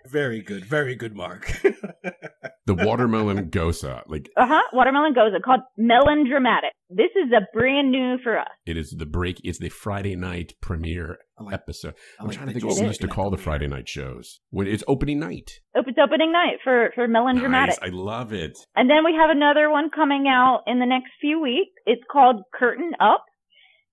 very 0.09 0.41
good, 0.41 0.65
very 0.65 0.95
good, 0.95 1.15
Mark. 1.15 1.51
the 2.65 2.73
watermelon 2.73 3.49
gose, 3.49 3.83
like 4.07 4.29
Uh 4.37 4.47
huh. 4.47 4.61
Watermelon 4.73 5.13
gose 5.13 5.39
called 5.43 5.61
Melon 5.77 6.27
Dramatic. 6.29 6.71
This 6.89 7.11
is 7.15 7.31
a 7.31 7.41
brand 7.57 7.91
new 7.91 8.17
for 8.23 8.39
us. 8.39 8.47
it 8.65 8.77
is 8.77 8.95
the 8.97 9.05
break. 9.05 9.41
It's 9.43 9.59
the 9.59 9.69
Friday 9.69 10.15
night 10.15 10.53
premiere 10.61 11.17
I 11.39 11.43
like- 11.43 11.53
episode. 11.53 11.93
I 12.19 12.23
I'm 12.23 12.27
like 12.27 12.37
trying 12.37 12.47
to 12.47 12.53
that 12.53 12.59
think 12.59 12.63
you 12.63 12.69
what 12.75 12.81
we 12.81 12.87
used 12.87 13.01
to 13.01 13.07
call 13.07 13.29
the. 13.29 13.37
Friday 13.37 13.67
night 13.67 13.87
shows 13.87 14.39
when 14.49 14.67
it's 14.67 14.83
opening 14.87 15.19
night. 15.19 15.51
Op- 15.75 15.87
It's 15.87 15.97
opening 16.01 16.31
night 16.31 16.57
for 16.63 16.91
for 16.95 17.07
Melon 17.07 17.37
Dramatic. 17.37 17.79
Nice. 17.81 17.89
I 17.89 17.93
love 17.93 18.33
it. 18.33 18.57
And 18.75 18.89
then 18.89 19.03
we 19.05 19.13
have 19.19 19.29
another 19.29 19.69
one 19.69 19.89
coming 19.93 20.25
out 20.27 20.63
in 20.67 20.79
the 20.79 20.85
next 20.85 21.11
few 21.21 21.41
weeks. 21.41 21.71
It's 21.85 22.01
called 22.11 22.37
Curtain 22.53 22.91
Up. 22.99 23.23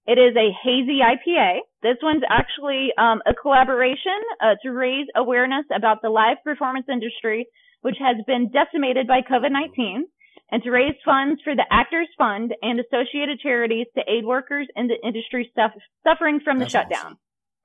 It 0.07 0.19
is 0.19 0.37
a 0.37 0.53
hazy 0.63 1.01
IPA. 1.01 1.59
This 1.83 1.97
one's 2.03 2.23
actually 2.29 2.91
um, 2.99 3.23
a 3.27 3.33
collaboration 3.35 4.21
uh, 4.41 4.55
to 4.63 4.71
raise 4.71 5.07
awareness 5.17 5.65
about 5.75 6.03
the 6.03 6.11
live 6.11 6.37
performance 6.45 6.87
industry, 6.93 7.47
which 7.81 7.97
has 7.99 8.17
been 8.27 8.51
decimated 8.51 9.07
by 9.07 9.21
COVID-19, 9.23 10.03
and 10.51 10.63
to 10.63 10.71
raise 10.71 10.95
funds 11.05 11.41
for 11.43 11.55
the 11.57 11.65
Actors 11.71 12.09
Fund 12.19 12.55
and 12.61 12.81
associated 12.81 13.41
charities 13.41 13.87
to 13.97 14.03
aid 14.07 14.25
workers 14.27 14.69
in 14.77 14.89
the 14.89 14.97
industry 15.03 15.51
suff- 15.55 15.73
suffering 16.07 16.41
from 16.45 16.59
the 16.59 16.65
That's 16.67 16.73
shutdown. 16.73 17.17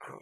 awesome. 0.01 0.19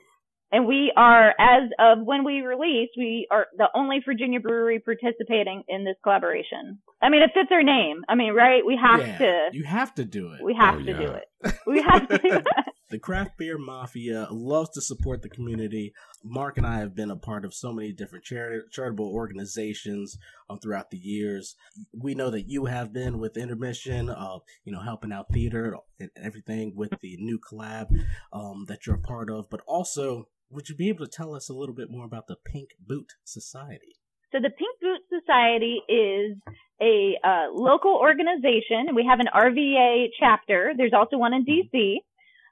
And 0.49 0.65
we 0.65 0.93
are, 0.95 1.33
as 1.37 1.69
of 1.77 2.05
when 2.05 2.23
we 2.23 2.39
release, 2.39 2.87
we 2.97 3.27
are 3.29 3.47
the 3.57 3.67
only 3.75 3.99
Virginia 4.05 4.39
brewery 4.39 4.79
participating 4.79 5.63
in 5.67 5.83
this 5.83 5.97
collaboration. 6.03 6.79
I 7.01 7.09
mean, 7.09 7.21
it 7.21 7.31
fits 7.33 7.49
our 7.51 7.63
name. 7.63 8.05
I 8.07 8.15
mean, 8.15 8.33
right? 8.33 8.65
We 8.65 8.79
have 8.81 9.01
Yeah, 9.05 9.17
to. 9.17 9.49
You 9.51 9.65
have 9.65 9.93
to 9.95 10.05
do 10.05 10.31
it. 10.31 10.41
We 10.41 10.55
have 10.57 10.75
Oh, 10.75 10.83
to 10.83 10.93
do 10.93 11.11
it. 11.11 11.25
We 11.67 11.81
have 11.81 12.07
to. 12.07 12.43
The 12.89 12.99
craft 12.99 13.37
beer 13.37 13.57
mafia 13.57 14.29
loves 14.31 14.69
to 14.69 14.81
support 14.81 15.21
the 15.21 15.27
community. 15.27 15.93
Mark 16.23 16.57
and 16.57 16.65
I 16.65 16.79
have 16.79 16.95
been 16.95 17.11
a 17.11 17.17
part 17.17 17.43
of 17.43 17.53
so 17.53 17.73
many 17.73 17.91
different 17.91 18.23
chari- 18.23 18.61
charitable 18.71 19.11
organizations 19.11 20.17
um, 20.49 20.59
throughout 20.59 20.89
the 20.89 20.97
years. 20.97 21.55
We 21.91 22.15
know 22.15 22.29
that 22.29 22.47
you 22.47 22.65
have 22.65 22.93
been 22.93 23.19
with 23.19 23.35
Intermission, 23.35 24.09
uh, 24.09 24.37
you 24.63 24.71
know, 24.71 24.79
helping 24.79 25.11
out 25.11 25.33
theater 25.33 25.75
and 25.99 26.09
everything 26.15 26.75
with 26.77 26.93
the 27.01 27.17
new 27.19 27.39
collab 27.39 27.87
um, 28.31 28.63
that 28.69 28.87
you're 28.87 28.95
a 28.95 28.99
part 28.99 29.29
of. 29.29 29.49
But 29.49 29.59
also, 29.67 30.29
would 30.49 30.69
you 30.69 30.75
be 30.75 30.87
able 30.87 31.05
to 31.05 31.11
tell 31.11 31.35
us 31.35 31.49
a 31.49 31.53
little 31.53 31.75
bit 31.75 31.91
more 31.91 32.05
about 32.05 32.27
the 32.27 32.37
Pink 32.45 32.69
Boot 32.79 33.15
Society? 33.25 33.97
So 34.31 34.39
the 34.39 34.49
Pink 34.49 34.79
Boot 34.79 35.01
Society 35.09 35.81
is 35.89 36.37
a 36.81 37.17
uh, 37.23 37.51
local 37.53 37.95
organization. 37.95 38.95
We 38.95 39.05
have 39.09 39.19
an 39.19 39.27
RVA 39.33 40.07
chapter. 40.19 40.73
There's 40.75 40.93
also 40.93 41.17
one 41.17 41.33
in 41.33 41.45
DC. 41.45 41.97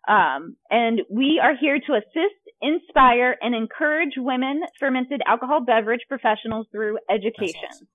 Um, 0.07 0.55
and 0.69 1.01
we 1.09 1.41
are 1.41 1.55
here 1.59 1.79
to 1.79 1.93
assist, 1.93 2.41
inspire, 2.61 3.35
and 3.41 3.55
encourage 3.55 4.13
women 4.17 4.61
fermented 4.79 5.21
alcohol 5.25 5.61
beverage 5.65 6.01
professionals 6.07 6.67
through 6.71 6.99
education. 7.09 7.69
awesome. 7.69 7.87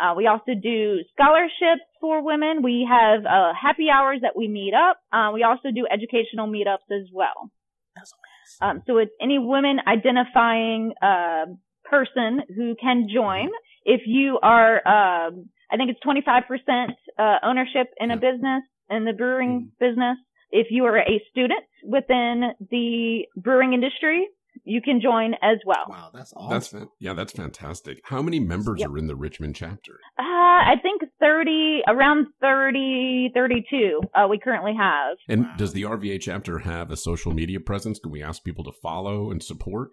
Uh, 0.00 0.14
we 0.16 0.26
also 0.26 0.52
do 0.60 1.00
scholarships 1.12 1.84
for 2.00 2.24
women. 2.24 2.62
We 2.62 2.88
have 2.88 3.26
uh, 3.26 3.52
happy 3.60 3.88
hours 3.92 4.20
that 4.22 4.34
we 4.34 4.48
meet 4.48 4.72
up. 4.72 4.98
Uh, 5.12 5.32
we 5.34 5.42
also 5.42 5.70
do 5.74 5.86
educational 5.90 6.48
meetups 6.48 6.90
as 6.90 7.08
well. 7.12 7.50
Awesome. 7.98 8.18
Um, 8.62 8.82
so 8.86 8.96
it's 8.96 9.12
any 9.20 9.38
women 9.38 9.76
identifying 9.86 10.94
uh, 11.02 11.46
person 11.84 12.40
who 12.56 12.74
can 12.80 13.08
join. 13.12 13.50
If 13.84 14.02
you 14.06 14.38
are 14.42 15.26
um, 15.26 15.50
I 15.72 15.76
think 15.76 15.90
it's 15.90 16.00
25% 16.04 16.86
uh, 17.18 17.38
ownership 17.44 17.88
in 17.98 18.10
a 18.10 18.16
business, 18.16 18.62
in 18.88 19.04
the 19.04 19.12
brewing 19.12 19.70
mm. 19.70 19.78
business. 19.78 20.16
If 20.50 20.68
you 20.70 20.84
are 20.84 20.98
a 20.98 21.22
student 21.30 21.62
within 21.84 22.50
the 22.70 23.22
brewing 23.36 23.72
industry, 23.72 24.26
you 24.64 24.80
can 24.82 25.00
join 25.00 25.34
as 25.42 25.58
well. 25.64 25.86
Wow, 25.88 26.10
that's 26.12 26.32
awesome. 26.36 26.80
That's 26.80 26.92
yeah, 26.98 27.14
that's 27.14 27.32
fantastic. 27.32 28.00
How 28.04 28.20
many 28.20 28.40
members 28.40 28.80
yep. 28.80 28.90
are 28.90 28.98
in 28.98 29.06
the 29.06 29.16
Richmond 29.16 29.56
chapter? 29.56 30.00
Uh, 30.18 30.22
I 30.22 30.74
think 30.82 31.02
30, 31.20 31.82
around 31.88 32.26
30, 32.40 33.30
32 33.34 34.00
uh, 34.14 34.26
we 34.28 34.38
currently 34.38 34.74
have. 34.78 35.16
And 35.28 35.44
wow. 35.44 35.54
does 35.56 35.72
the 35.72 35.82
RVA 35.82 36.20
chapter 36.20 36.58
have 36.58 36.90
a 36.90 36.96
social 36.96 37.32
media 37.32 37.60
presence? 37.60 37.98
Can 37.98 38.10
we 38.10 38.22
ask 38.22 38.42
people 38.44 38.64
to 38.64 38.72
follow 38.82 39.30
and 39.30 39.42
support? 39.42 39.90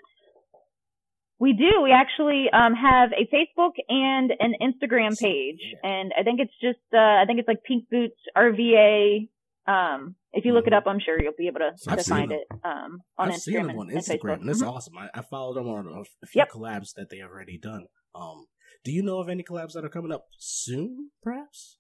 We 1.40 1.54
do. 1.54 1.82
We 1.84 1.92
actually 1.92 2.48
um, 2.52 2.74
have 2.74 3.12
a 3.12 3.28
Facebook 3.34 3.74
and 3.88 4.32
an 4.40 4.56
Instagram 4.62 5.18
page, 5.20 5.62
and 5.84 6.12
I 6.20 6.24
think 6.24 6.40
it's 6.40 6.54
just 6.62 6.80
uh, 6.94 6.98
I 6.98 7.26
think 7.28 7.40
it's 7.40 7.48
like 7.48 7.64
Pink 7.64 7.86
Boots 7.92 8.18
RVA. 8.36 9.30
Um, 9.68 10.16
if 10.34 10.46
you 10.46 10.54
look 10.54 10.66
it 10.66 10.72
mm-hmm. 10.72 10.78
up, 10.78 10.88
I'm 10.88 11.00
sure 11.00 11.22
you'll 11.22 11.34
be 11.38 11.48
able 11.48 11.60
to, 11.60 11.96
to 11.96 12.04
find 12.04 12.32
it 12.32 12.48
um, 12.64 13.02
on 13.18 13.30
I've 13.30 13.36
Instagram. 13.36 13.42
Seen 13.42 13.54
them 13.68 13.80
on 13.80 13.90
and, 13.90 14.00
Instagram, 14.00 14.34
and, 14.34 14.42
and 14.42 14.50
it's 14.50 14.62
mm-hmm. 14.62 14.70
awesome. 14.70 14.98
I, 14.98 15.10
I 15.14 15.22
followed 15.22 15.58
them 15.58 15.68
on 15.68 15.88
a 16.24 16.28
few 16.28 16.40
yep. 16.40 16.50
collabs 16.52 16.94
that 16.96 17.10
they 17.12 17.18
have 17.18 17.30
already 17.30 17.60
done. 17.60 17.86
Um, 18.16 18.48
do 18.84 18.92
you 18.92 19.04
know 19.04 19.20
of 19.20 19.30
any 19.30 19.44
collabs 19.44 19.74
that 19.74 19.86
are 19.86 19.90
coming 19.90 20.12
up 20.12 20.26
soon, 20.40 21.12
perhaps? 21.22 21.78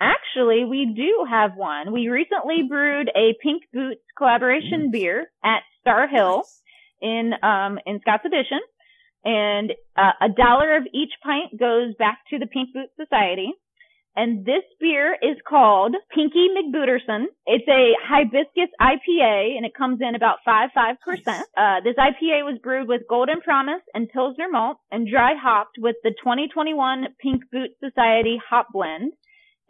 Actually, 0.00 0.64
we 0.64 0.92
do 0.96 1.24
have 1.30 1.52
one. 1.54 1.92
We 1.92 2.08
recently 2.08 2.64
brewed 2.68 3.10
a 3.14 3.34
Pink 3.40 3.62
Boots 3.72 4.00
collaboration 4.18 4.90
beer 4.90 5.26
at 5.44 5.60
Star 5.80 6.08
Hill 6.08 6.38
nice. 6.38 6.61
In 7.02 7.32
um, 7.42 7.78
in 7.84 8.00
Scott's 8.00 8.24
Addition, 8.24 8.60
and 9.24 9.72
uh, 9.96 10.12
a 10.20 10.28
dollar 10.28 10.76
of 10.76 10.84
each 10.94 11.12
pint 11.22 11.58
goes 11.58 11.94
back 11.98 12.20
to 12.30 12.38
the 12.38 12.46
Pink 12.46 12.70
Boot 12.72 12.88
Society. 12.96 13.52
And 14.14 14.44
this 14.44 14.62
beer 14.78 15.16
is 15.22 15.38
called 15.48 15.94
Pinky 16.14 16.48
McBooterson. 16.52 17.24
It's 17.46 17.66
a 17.66 17.94
hibiscus 18.04 18.68
IPA 18.78 19.56
and 19.56 19.64
it 19.64 19.72
comes 19.74 20.00
in 20.02 20.14
about 20.14 20.38
5 20.44 20.70
5%. 20.76 20.96
Uh, 21.56 21.80
this 21.82 21.96
IPA 21.96 22.44
was 22.44 22.58
brewed 22.62 22.88
with 22.88 23.02
Golden 23.08 23.40
Promise 23.40 23.80
and 23.94 24.10
Pilsner 24.10 24.50
malt 24.50 24.76
and 24.90 25.08
dry 25.08 25.32
hopped 25.34 25.76
with 25.78 25.96
the 26.02 26.10
2021 26.10 27.06
Pink 27.22 27.44
Boot 27.50 27.70
Society 27.82 28.38
hop 28.50 28.68
blend. 28.72 29.14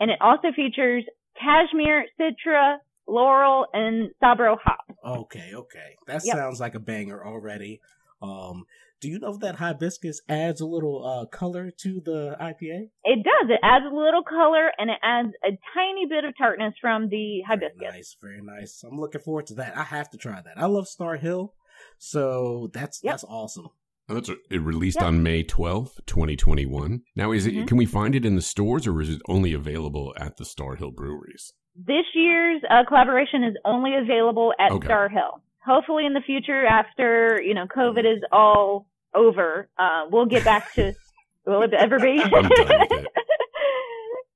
And 0.00 0.10
it 0.10 0.18
also 0.20 0.48
features 0.56 1.04
cashmere, 1.38 2.06
citra, 2.20 2.78
Loral, 3.12 3.64
and 3.72 4.10
sabro 4.22 4.56
hop. 4.62 4.80
Okay, 5.04 5.52
okay. 5.54 5.96
That 6.06 6.22
yep. 6.24 6.36
sounds 6.36 6.60
like 6.60 6.74
a 6.74 6.80
banger 6.80 7.24
already. 7.24 7.80
Um, 8.22 8.64
do 9.02 9.08
you 9.08 9.18
know 9.18 9.36
that 9.38 9.56
hibiscus 9.56 10.20
adds 10.28 10.60
a 10.60 10.66
little 10.66 11.04
uh, 11.04 11.26
color 11.26 11.72
to 11.72 12.00
the 12.00 12.36
IPA? 12.40 12.88
It 13.02 13.24
does. 13.24 13.50
It 13.50 13.58
adds 13.60 13.84
a 13.90 13.94
little 13.94 14.22
color 14.22 14.70
and 14.78 14.90
it 14.90 14.98
adds 15.02 15.30
a 15.44 15.58
tiny 15.74 16.06
bit 16.08 16.24
of 16.24 16.38
tartness 16.38 16.74
from 16.80 17.08
the 17.08 17.42
hibiscus. 17.46 17.78
Very 17.80 17.92
nice, 17.92 18.16
very 18.22 18.40
nice. 18.40 18.84
I'm 18.88 19.00
looking 19.00 19.20
forward 19.20 19.48
to 19.48 19.54
that. 19.54 19.76
I 19.76 19.82
have 19.82 20.08
to 20.10 20.18
try 20.18 20.40
that. 20.40 20.56
I 20.56 20.66
love 20.66 20.86
Star 20.86 21.16
Hill, 21.16 21.52
so 21.98 22.70
that's 22.72 23.00
yep. 23.02 23.14
that's 23.14 23.24
awesome. 23.24 23.70
Oh, 24.08 24.14
that's 24.14 24.28
a, 24.28 24.36
it 24.50 24.62
released 24.62 24.98
yep. 24.98 25.06
on 25.06 25.22
May 25.24 25.42
12th, 25.42 25.96
2021. 26.06 27.02
Now 27.16 27.32
is 27.32 27.44
it 27.44 27.54
mm-hmm. 27.54 27.64
can 27.66 27.76
we 27.76 27.86
find 27.86 28.14
it 28.14 28.24
in 28.24 28.36
the 28.36 28.42
stores 28.42 28.86
or 28.86 29.00
is 29.00 29.08
it 29.08 29.20
only 29.28 29.52
available 29.52 30.14
at 30.16 30.36
the 30.36 30.44
Star 30.44 30.76
Hill 30.76 30.92
breweries? 30.92 31.54
This 31.74 32.04
year's 32.14 32.62
uh, 32.68 32.84
collaboration 32.86 33.44
is 33.44 33.56
only 33.64 33.92
available 33.96 34.52
at 34.58 34.72
okay. 34.72 34.86
Star 34.86 35.08
Hill. 35.08 35.42
Hopefully 35.64 36.04
in 36.06 36.12
the 36.12 36.20
future 36.20 36.66
after, 36.66 37.40
you 37.40 37.54
know, 37.54 37.66
COVID 37.66 38.00
is 38.00 38.22
all 38.30 38.86
over. 39.14 39.68
Uh, 39.78 40.06
we'll 40.10 40.26
get 40.26 40.44
back 40.44 40.72
to 40.74 40.92
will 41.46 41.62
it 41.62 41.72
ever 41.72 41.98
be? 41.98 42.16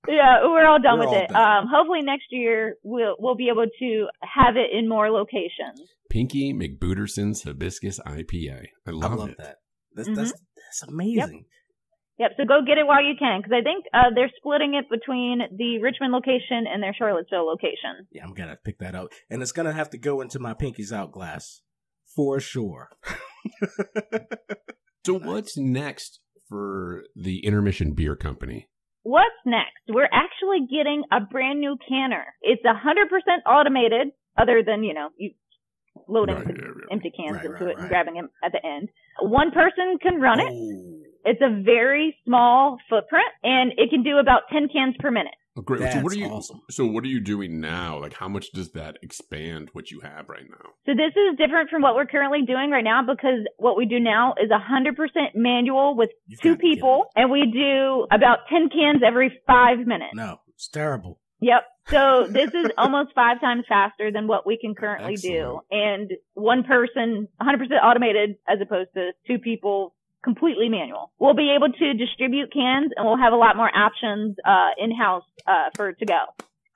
yeah, 0.09 0.45
we're 0.45 0.67
all 0.67 0.81
done 0.81 0.99
we're 0.99 1.07
with 1.07 1.09
all 1.09 1.15
it. 1.15 1.29
Done. 1.29 1.65
Um, 1.65 1.69
hopefully 1.73 2.03
next 2.03 2.27
year 2.31 2.77
we'll 2.83 3.17
we'll 3.19 3.35
be 3.35 3.49
able 3.49 3.67
to 3.79 4.07
have 4.23 4.57
it 4.57 4.71
in 4.73 4.89
more 4.89 5.11
locations. 5.11 5.81
Pinky 6.09 6.55
McBooterson's 6.55 7.43
Hibiscus 7.43 7.99
IPA. 8.07 8.67
I 8.87 8.91
love, 8.91 9.13
I 9.13 9.15
love 9.15 9.29
it. 9.31 9.39
that. 9.39 9.57
That's, 9.95 10.09
mm-hmm. 10.09 10.17
that's, 10.17 10.33
that's 10.33 10.83
amazing. 10.89 11.17
Yep. 11.17 11.45
Yep. 12.19 12.31
So 12.37 12.45
go 12.45 12.61
get 12.67 12.79
it 12.79 12.87
while 12.87 13.05
you 13.05 13.15
can, 13.19 13.41
because 13.41 13.53
I 13.53 13.63
think 13.63 13.85
uh, 13.93 14.11
they're 14.15 14.33
splitting 14.37 14.75
it 14.75 14.89
between 14.89 15.41
the 15.57 15.83
Richmond 15.83 16.13
location 16.13 16.65
and 16.73 16.83
their 16.83 16.95
Charlottesville 16.97 17.47
location. 17.47 18.07
Yeah, 18.11 18.25
I'm 18.25 18.35
gonna 18.35 18.57
pick 18.57 18.79
that 18.79 18.95
up, 18.95 19.09
and 19.29 19.43
it's 19.43 19.53
gonna 19.53 19.73
have 19.73 19.91
to 19.91 19.99
go 19.99 20.21
into 20.21 20.39
my 20.39 20.55
Pinkies 20.55 20.93
Out 20.93 21.13
glass 21.13 21.61
for 22.15 22.41
sure. 22.41 22.89
so, 25.07 25.19
what's 25.19 25.59
next 25.59 26.21
for 26.49 27.05
the 27.15 27.45
Intermission 27.45 27.93
Beer 27.93 28.17
Company? 28.17 28.69
What's 29.03 29.37
next? 29.45 29.85
We're 29.89 30.09
actually 30.11 30.67
getting 30.69 31.05
a 31.13 31.21
brand 31.21 31.61
new 31.61 31.77
canner. 31.89 32.25
It's 32.43 32.63
100% 32.65 32.75
automated, 33.49 34.09
other 34.37 34.63
than, 34.67 34.83
you 34.83 34.95
know, 34.95 35.11
you 35.17 35.31
loading 36.09 36.37
right, 36.37 36.47
empty 36.91 37.13
cans 37.17 37.37
right, 37.37 37.45
into 37.45 37.65
right, 37.65 37.71
it 37.71 37.79
and 37.79 37.89
grabbing 37.89 38.15
them 38.15 38.31
at 38.43 38.53
the 38.53 38.65
end. 38.65 38.89
One 39.21 39.51
person 39.51 39.99
can 40.03 40.21
run 40.21 40.41
it. 40.41 40.49
Oh. 40.51 40.96
It's 41.27 41.43
a 41.43 41.63
very 41.63 42.17
small 42.25 42.79
footprint 42.89 43.27
and 43.43 43.73
it 43.77 43.91
can 43.91 44.03
do 44.03 44.19
about 44.19 44.43
10 44.53 44.69
cans 44.73 44.95
per 45.01 45.11
minute. 45.11 45.35
Oh, 45.59 45.63
great. 45.63 45.81
That's 45.81 45.95
so 45.95 46.01
what 46.03 46.13
are 46.13 46.19
you 46.19 46.27
awesome. 46.27 46.61
So 46.71 46.87
what 46.87 47.03
are 47.03 47.09
you 47.09 47.21
doing 47.21 47.61
now? 47.61 47.99
Like 47.99 48.13
how 48.13 48.29
much 48.29 48.53
does 48.53 48.71
that 48.73 48.99
expand 49.03 49.71
what 49.73 49.91
you 49.91 50.01
have 50.01 50.29
right 50.29 50.45
now? 50.49 50.71
So 50.85 50.93
this 50.93 51.17
is 51.17 51.37
different 51.37 51.71
from 51.71 51.83
what 51.83 51.95
we're 51.95 52.07
currently 52.07 52.43
doing 52.43 52.71
right 52.71 52.85
now 52.85 53.03
because 53.03 53.41
what 53.57 53.77
we 53.77 53.87
do 53.87 53.99
now 53.99 54.35
is 54.41 54.51
100% 54.51 55.35
manual 55.35 55.97
with 55.97 56.11
You've 56.27 56.41
two 56.41 56.57
people 56.57 57.07
and 57.17 57.31
we 57.31 57.51
do 57.51 58.07
about 58.13 58.41
10 58.49 58.69
cans 58.69 59.03
every 59.05 59.41
5 59.47 59.79
minutes. 59.87 60.15
No, 60.15 60.41
it's 60.55 60.69
terrible. 60.69 61.19
Yep. 61.41 61.63
So 61.89 62.27
this 62.29 62.53
is 62.53 62.71
almost 62.79 63.15
five 63.15 63.41
times 63.41 63.65
faster 63.69 64.11
than 64.11 64.27
what 64.27 64.47
we 64.47 64.59
can 64.59 64.75
currently 64.75 65.15
Excellent. 65.15 65.37
do. 65.37 65.61
And 65.71 66.13
one 66.35 66.65
person, 66.65 67.29
100% 67.41 67.59
automated 67.83 68.37
as 68.49 68.59
opposed 68.61 68.91
to 68.95 69.13
two 69.27 69.39
people 69.39 69.95
completely 70.27 70.69
manual. 70.69 71.13
We'll 71.21 71.35
be 71.35 71.55
able 71.57 71.73
to 71.73 71.95
distribute 71.95 72.53
cans 72.53 72.91
and 72.97 73.07
we'll 73.07 73.17
have 73.17 73.33
a 73.33 73.37
lot 73.37 73.57
more 73.57 73.71
options 73.75 74.37
uh, 74.45 74.71
in 74.77 74.91
house 74.91 75.23
uh, 75.47 75.71
for 75.77 75.93
to 75.93 76.05
go. 76.05 76.21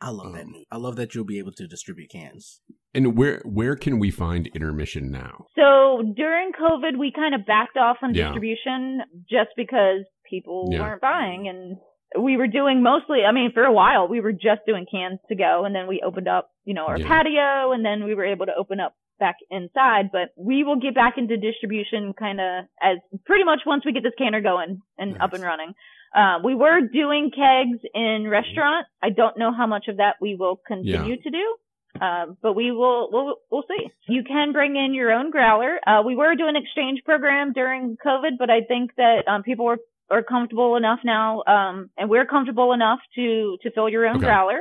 I 0.00 0.10
love 0.10 0.32
that. 0.34 0.46
I 0.70 0.76
love 0.76 0.96
that 0.96 1.14
you'll 1.14 1.24
be 1.24 1.38
able 1.38 1.52
to 1.52 1.66
distribute 1.66 2.10
cans. 2.10 2.60
And 2.94 3.16
where 3.18 3.42
where 3.44 3.76
can 3.76 3.98
we 3.98 4.10
find 4.10 4.46
intermission 4.54 5.10
now? 5.10 5.46
So 5.56 6.14
during 6.16 6.52
COVID, 6.52 6.98
we 6.98 7.12
kind 7.12 7.34
of 7.34 7.44
backed 7.44 7.76
off 7.76 7.98
on 8.02 8.14
yeah. 8.14 8.26
distribution 8.26 9.02
just 9.28 9.50
because 9.56 10.04
people 10.28 10.70
yeah. 10.72 10.80
weren't 10.80 11.00
buying, 11.00 11.48
and 11.48 11.76
we 12.20 12.36
were 12.36 12.48
doing 12.48 12.82
mostly. 12.82 13.18
I 13.28 13.32
mean, 13.32 13.50
for 13.52 13.62
a 13.62 13.72
while, 13.72 14.08
we 14.08 14.20
were 14.20 14.32
just 14.32 14.62
doing 14.66 14.86
cans 14.90 15.20
to 15.28 15.36
go, 15.36 15.64
and 15.64 15.74
then 15.74 15.86
we 15.86 16.02
opened 16.04 16.28
up, 16.28 16.50
you 16.64 16.74
know, 16.74 16.86
our 16.86 16.98
yeah. 16.98 17.06
patio, 17.06 17.72
and 17.72 17.84
then 17.84 18.04
we 18.04 18.14
were 18.14 18.24
able 18.24 18.46
to 18.46 18.52
open 18.58 18.80
up 18.80 18.94
back 19.20 19.36
inside, 19.50 20.10
but 20.10 20.30
we 20.36 20.64
will 20.64 20.80
get 20.80 20.94
back 20.94 21.14
into 21.16 21.36
distribution 21.36 22.12
kind 22.18 22.40
of 22.40 22.64
as 22.82 22.98
pretty 23.24 23.44
much 23.44 23.60
once 23.64 23.84
we 23.84 23.92
get 23.92 24.02
this 24.02 24.12
canner 24.18 24.40
going 24.40 24.82
and 24.98 25.12
nice. 25.12 25.20
up 25.20 25.32
and 25.34 25.44
running. 25.44 25.74
Uh, 26.12 26.38
we 26.42 26.56
were 26.56 26.80
doing 26.80 27.30
kegs 27.30 27.78
in 27.94 28.26
restaurants. 28.28 28.88
I 29.00 29.10
don't 29.10 29.38
know 29.38 29.52
how 29.56 29.68
much 29.68 29.86
of 29.86 29.98
that 29.98 30.16
we 30.20 30.34
will 30.34 30.60
continue 30.66 31.14
yeah. 31.14 31.22
to 31.22 31.30
do. 31.30 31.56
Uh, 32.00 32.26
but 32.40 32.54
we 32.54 32.70
will, 32.70 33.10
we'll, 33.12 33.34
we'll 33.50 33.64
see. 33.68 33.90
You 34.08 34.22
can 34.22 34.52
bring 34.52 34.76
in 34.76 34.94
your 34.94 35.10
own 35.10 35.30
growler. 35.30 35.78
Uh, 35.86 36.02
we 36.06 36.14
were 36.14 36.34
doing 36.36 36.54
exchange 36.56 37.02
program 37.04 37.52
during 37.52 37.96
COVID, 38.04 38.38
but 38.38 38.48
I 38.48 38.60
think 38.62 38.92
that, 38.96 39.26
um, 39.26 39.42
people 39.42 39.64
were, 39.64 39.78
are 40.08 40.22
comfortable 40.22 40.76
enough 40.76 41.00
now, 41.04 41.42
um, 41.46 41.90
and 41.98 42.08
we're 42.08 42.26
comfortable 42.26 42.72
enough 42.72 43.00
to, 43.16 43.58
to 43.62 43.70
fill 43.72 43.88
your 43.88 44.06
own 44.06 44.16
okay. 44.16 44.26
growler. 44.26 44.60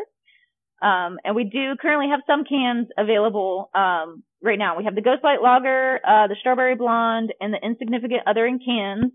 Um, 0.82 1.18
and 1.24 1.36
we 1.36 1.44
do 1.44 1.76
currently 1.82 2.08
have 2.10 2.22
some 2.26 2.44
cans 2.44 2.88
available, 2.98 3.70
um, 3.74 4.24
right 4.42 4.58
now. 4.58 4.78
We 4.78 4.86
have 4.86 4.96
the 4.96 5.02
Ghostlight 5.02 5.44
Lager, 5.44 6.00
uh, 6.08 6.28
the 6.28 6.36
Strawberry 6.40 6.76
Blonde, 6.76 7.34
and 7.42 7.54
the 7.54 7.60
Insignificant 7.62 8.22
Other 8.26 8.46
in 8.46 8.60
cans. 8.60 9.12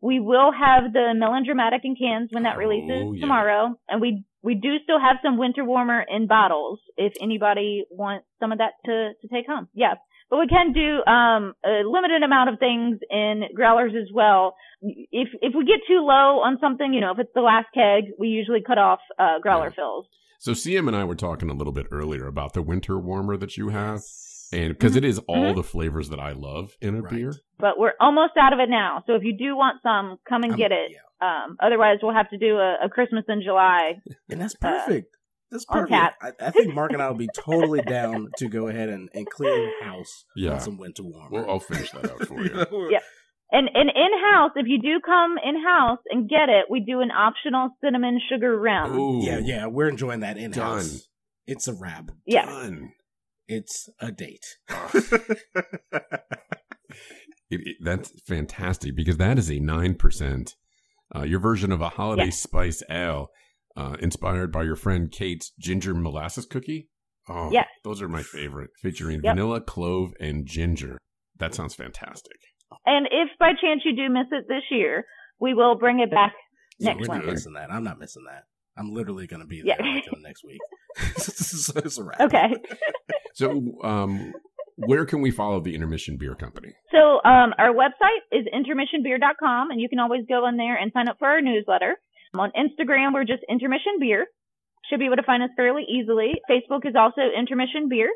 We 0.00 0.20
will 0.20 0.52
have 0.52 0.92
the 0.92 1.12
Melon 1.16 1.44
Dramatic 1.44 1.80
in 1.82 1.96
cans 1.96 2.28
when 2.30 2.44
that 2.44 2.54
oh, 2.54 2.60
releases 2.60 3.14
yeah. 3.14 3.20
tomorrow. 3.20 3.74
And 3.88 4.00
we, 4.00 4.22
we 4.42 4.54
do 4.54 4.76
still 4.84 5.00
have 5.00 5.16
some 5.24 5.36
Winter 5.36 5.64
Warmer 5.64 6.04
in 6.08 6.28
bottles 6.28 6.78
if 6.96 7.14
anybody 7.20 7.84
wants 7.90 8.26
some 8.38 8.52
of 8.52 8.58
that 8.58 8.74
to, 8.86 9.10
to 9.20 9.28
take 9.28 9.46
home. 9.48 9.66
Yeah. 9.74 9.94
But 10.30 10.38
we 10.38 10.46
can 10.46 10.72
do, 10.72 11.02
um, 11.10 11.54
a 11.64 11.82
limited 11.84 12.22
amount 12.22 12.50
of 12.50 12.60
things 12.60 13.00
in 13.10 13.44
growlers 13.54 13.94
as 14.00 14.12
well. 14.14 14.54
If, 14.82 15.30
if 15.42 15.54
we 15.56 15.64
get 15.64 15.80
too 15.88 16.00
low 16.00 16.42
on 16.46 16.58
something, 16.60 16.92
you 16.92 17.00
know, 17.00 17.10
if 17.12 17.18
it's 17.18 17.32
the 17.34 17.40
last 17.40 17.66
keg, 17.74 18.12
we 18.18 18.28
usually 18.28 18.62
cut 18.64 18.78
off, 18.78 19.00
uh, 19.18 19.40
growler 19.42 19.70
yeah. 19.70 19.74
fills. 19.74 20.06
So 20.38 20.52
CM 20.52 20.86
and 20.86 20.96
I 20.96 21.04
were 21.04 21.16
talking 21.16 21.50
a 21.50 21.54
little 21.54 21.72
bit 21.72 21.86
earlier 21.90 22.26
about 22.26 22.52
the 22.52 22.62
winter 22.62 22.98
warmer 22.98 23.36
that 23.36 23.56
you 23.56 23.70
have 23.70 24.02
and 24.52 24.68
because 24.68 24.94
mm-hmm. 24.94 25.20
all 25.26 25.36
mm-hmm. 25.36 25.56
the 25.56 25.62
flavors 25.62 26.08
that 26.10 26.20
I 26.20 26.32
love 26.32 26.76
in 26.80 26.96
a 26.96 27.02
right. 27.02 27.12
beer. 27.12 27.34
But 27.58 27.78
we're 27.78 27.94
almost 28.00 28.32
out 28.40 28.52
of 28.52 28.60
it 28.60 28.70
now. 28.70 29.02
So 29.06 29.14
if 29.14 29.22
you 29.24 29.36
do 29.36 29.56
want 29.56 29.82
some, 29.82 30.18
come 30.28 30.44
and 30.44 30.56
get 30.56 30.72
it. 30.72 30.92
Yeah. 30.92 30.98
Um, 31.20 31.56
otherwise, 31.60 31.98
we'll 32.02 32.14
have 32.14 32.30
to 32.30 32.38
do 32.38 32.56
a, 32.56 32.76
a, 32.84 32.88
Christmas 32.88 33.24
in 33.28 33.42
July. 33.42 33.94
And 34.30 34.40
that's 34.40 34.54
uh, 34.62 34.68
perfect. 34.68 35.14
Uh, 35.14 35.18
that's 35.50 35.64
perfect. 35.64 35.92
I, 35.92 36.32
I, 36.40 36.50
think 36.50 36.74
Mark 36.74 36.92
and 36.92 37.02
I 37.02 37.08
will 37.08 37.16
be 37.16 37.28
totally 37.34 37.80
down 37.80 38.28
to 38.36 38.48
go 38.48 38.68
ahead 38.68 38.88
and, 38.88 39.08
and 39.14 39.28
clean 39.28 39.72
house 39.82 40.24
yeah. 40.36 40.52
on 40.52 40.60
some 40.60 40.78
winter 40.78 41.02
warm. 41.02 41.32
Well, 41.32 41.48
I'll 41.48 41.58
finish 41.58 41.90
that 41.90 42.10
out 42.10 42.26
for 42.26 42.40
you. 42.44 42.90
yeah. 42.90 43.00
And 43.50 43.68
and 43.72 43.88
in 43.88 44.32
house, 44.32 44.50
if 44.56 44.66
you 44.68 44.80
do 44.80 45.00
come 45.04 45.36
in 45.42 45.62
house 45.62 45.98
and 46.10 46.28
get 46.28 46.48
it, 46.48 46.66
we 46.70 46.80
do 46.80 47.00
an 47.00 47.10
optional 47.10 47.70
cinnamon 47.82 48.20
sugar 48.30 48.58
rim. 48.60 48.92
Ooh, 48.98 49.24
Yeah, 49.24 49.38
yeah, 49.42 49.66
we're 49.66 49.88
enjoying 49.88 50.20
that 50.20 50.36
in 50.36 50.52
house. 50.52 51.08
It's 51.46 51.66
a 51.66 51.72
wrap. 51.74 52.10
Yeah. 52.26 52.44
Done. 52.44 52.92
It's 53.46 53.88
a 54.00 54.12
date. 54.12 54.44
It- 57.50 57.66
it- 57.66 57.76
that's 57.82 58.12
fantastic 58.26 58.94
because 58.94 59.16
that 59.16 59.38
is 59.38 59.48
a 59.48 59.54
9%. 59.58 60.54
Uh, 61.16 61.22
your 61.22 61.40
version 61.40 61.72
of 61.72 61.80
a 61.80 61.88
holiday 61.88 62.24
Yeah. 62.26 62.30
spice 62.30 62.82
ale 62.90 63.28
uh, 63.74 63.96
inspired 64.00 64.52
by 64.52 64.64
your 64.64 64.76
friend 64.76 65.10
Kate's 65.10 65.52
ginger 65.58 65.94
molasses 65.94 66.44
cookie. 66.44 66.90
Oh, 67.26 67.50
yeah. 67.50 67.64
those 67.84 68.02
are 68.02 68.08
my 68.08 68.22
favorite, 68.22 68.70
featuring 68.82 69.20
Yep. 69.22 69.34
vanilla, 69.34 69.60
clove, 69.62 70.12
and 70.20 70.44
ginger. 70.46 70.98
That 71.38 71.54
sounds 71.54 71.74
fantastic. 71.74 72.36
And 72.84 73.06
if 73.06 73.30
by 73.38 73.52
chance 73.60 73.82
you 73.84 73.94
do 73.94 74.12
miss 74.12 74.26
it 74.32 74.46
this 74.48 74.64
year, 74.70 75.04
we 75.40 75.54
will 75.54 75.76
bring 75.76 76.00
it 76.00 76.10
back 76.10 76.32
Yeah, 76.78 76.94
next 76.94 77.08
we're 77.08 77.16
not 77.16 77.26
missing 77.26 77.52
that. 77.54 77.70
I'm 77.70 77.84
not 77.84 77.98
missing 77.98 78.24
that. 78.28 78.44
I'm 78.76 78.94
literally 78.94 79.26
going 79.26 79.42
to 79.42 79.46
be 79.46 79.62
there 79.62 79.76
in 79.80 80.02
the 80.12 80.20
next 80.20 80.44
week. 80.44 80.60
so 81.16 81.72
it's 81.76 81.98
a 81.98 82.04
wrap. 82.04 82.20
Okay. 82.20 82.54
So, 83.34 83.82
um, 83.82 84.32
where 84.76 85.04
can 85.04 85.20
we 85.20 85.32
follow 85.32 85.60
the 85.60 85.74
Intermission 85.74 86.16
Beer 86.18 86.36
Company? 86.36 86.72
So 86.92 87.20
um, 87.24 87.52
our 87.58 87.74
website 87.74 88.22
is 88.30 88.46
intermissionbeer.com, 88.54 89.70
and 89.72 89.80
you 89.80 89.88
can 89.88 89.98
always 89.98 90.22
go 90.28 90.46
in 90.46 90.56
there 90.56 90.76
and 90.76 90.92
sign 90.92 91.08
up 91.08 91.16
for 91.18 91.26
our 91.26 91.40
newsletter. 91.40 91.96
On 92.34 92.50
Instagram, 92.56 93.12
we're 93.12 93.24
just 93.24 93.42
Intermission 93.48 93.98
Beer. 93.98 94.26
Should 94.88 95.00
be 95.00 95.06
able 95.06 95.16
to 95.16 95.24
find 95.24 95.42
us 95.42 95.50
fairly 95.56 95.82
easily. 95.82 96.34
Facebook 96.48 96.86
is 96.86 96.94
also 96.96 97.22
Intermission 97.36 97.88
Beer. 97.88 98.10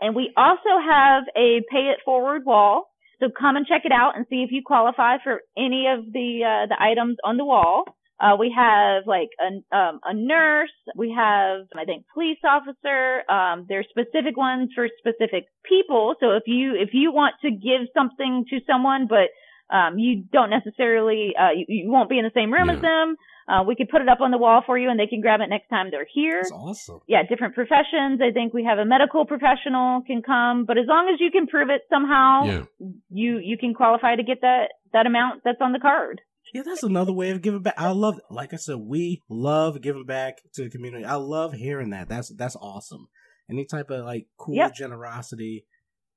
And 0.00 0.14
we 0.14 0.30
also 0.36 0.76
have 0.86 1.24
a 1.36 1.62
pay 1.70 1.90
it 1.90 2.00
forward 2.04 2.42
wall. 2.44 2.89
So 3.20 3.28
come 3.28 3.56
and 3.56 3.66
check 3.66 3.82
it 3.84 3.92
out 3.92 4.16
and 4.16 4.26
see 4.30 4.42
if 4.42 4.50
you 4.50 4.62
qualify 4.64 5.18
for 5.22 5.40
any 5.56 5.86
of 5.86 6.10
the 6.12 6.40
uh, 6.44 6.66
the 6.66 6.76
items 6.80 7.16
on 7.24 7.36
the 7.36 7.44
wall. 7.44 7.84
Uh, 8.20 8.36
we 8.38 8.52
have 8.54 9.04
like 9.06 9.30
a, 9.40 9.76
um, 9.76 10.00
a 10.04 10.12
nurse. 10.12 10.72
We 10.94 11.14
have, 11.16 11.66
I 11.74 11.86
think, 11.86 12.04
police 12.12 12.38
officer. 12.44 13.22
Um, 13.30 13.64
there's 13.66 13.86
specific 13.88 14.36
ones 14.36 14.70
for 14.74 14.88
specific 14.98 15.46
people. 15.64 16.14
So 16.20 16.32
if 16.32 16.42
you 16.46 16.74
if 16.74 16.90
you 16.92 17.12
want 17.12 17.36
to 17.42 17.50
give 17.50 17.88
something 17.94 18.44
to 18.50 18.60
someone, 18.66 19.06
but 19.08 19.28
um, 19.70 19.98
you 19.98 20.24
don't 20.32 20.50
necessarily, 20.50 21.32
uh, 21.38 21.50
you, 21.54 21.64
you 21.68 21.90
won't 21.90 22.08
be 22.10 22.18
in 22.18 22.24
the 22.24 22.30
same 22.34 22.52
room 22.52 22.68
Yeah. 22.68 22.76
as 22.76 22.80
them, 22.82 23.16
uh, 23.48 23.62
we 23.64 23.74
could 23.74 23.88
put 23.88 24.00
it 24.00 24.08
up 24.08 24.20
on 24.20 24.30
the 24.30 24.38
wall 24.38 24.62
for 24.64 24.78
you, 24.78 24.90
and 24.90 24.98
they 25.00 25.06
can 25.06 25.20
grab 25.20 25.40
it 25.40 25.48
next 25.48 25.68
time 25.68 25.90
they're 25.90 26.06
here 26.12 26.40
That's 26.42 26.52
awesome. 26.52 27.00
yeah, 27.08 27.22
different 27.28 27.54
professions. 27.54 28.20
I 28.22 28.30
think 28.32 28.52
we 28.54 28.64
have 28.64 28.78
a 28.78 28.84
medical 28.84 29.24
professional 29.26 30.02
can 30.06 30.22
come, 30.22 30.64
but 30.66 30.78
as 30.78 30.86
long 30.86 31.10
as 31.12 31.20
you 31.20 31.30
can 31.30 31.46
prove 31.46 31.68
it 31.70 31.82
somehow, 31.90 32.44
Yeah. 32.44 32.64
you 33.10 33.38
you 33.38 33.56
can 33.58 33.74
qualify 33.74 34.14
to 34.16 34.22
get 34.22 34.40
that 34.42 34.68
that 34.92 35.06
amount 35.06 35.42
that's 35.44 35.60
on 35.60 35.72
the 35.72 35.80
card. 35.80 36.20
Yeah, 36.54 36.62
that's 36.64 36.82
another 36.82 37.12
way 37.12 37.30
of 37.30 37.42
giving 37.42 37.62
back. 37.62 37.74
I 37.78 37.90
love, 37.90 38.20
like 38.28 38.52
I 38.52 38.56
said, 38.56 38.76
we 38.76 39.22
love 39.28 39.80
giving 39.80 40.04
back 40.04 40.38
to 40.54 40.64
the 40.64 40.70
community. 40.70 41.04
I 41.04 41.14
love 41.14 41.52
hearing 41.52 41.90
that. 41.90 42.08
That's 42.08 42.28
that's 42.34 42.56
awesome. 42.56 43.08
Any 43.48 43.64
type 43.64 43.90
of 43.90 44.04
like 44.04 44.26
cool 44.36 44.56
Yep. 44.56 44.74
generosity, 44.74 45.64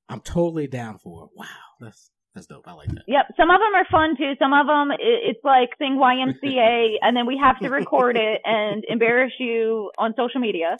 I'm 0.08 0.20
totally 0.20 0.66
down 0.66 0.98
for. 0.98 1.24
it. 1.24 1.30
Wow, 1.36 1.46
that's 1.80 2.10
that's 2.34 2.46
dope. 2.46 2.66
I 2.66 2.72
like 2.72 2.88
that. 2.88 3.04
Yep, 3.06 3.26
some 3.36 3.50
of 3.50 3.60
them 3.60 3.74
are 3.74 3.86
fun 3.90 4.16
too. 4.16 4.32
Some 4.38 4.52
of 4.52 4.66
them 4.66 4.90
it's 4.98 5.40
like 5.44 5.70
sing 5.78 5.98
YMCA, 6.00 6.94
and 7.02 7.16
then 7.16 7.26
we 7.26 7.38
have 7.42 7.58
to 7.60 7.68
record 7.68 8.16
it 8.16 8.40
and 8.44 8.84
embarrass 8.88 9.32
you 9.38 9.90
on 9.98 10.14
social 10.16 10.40
media. 10.40 10.76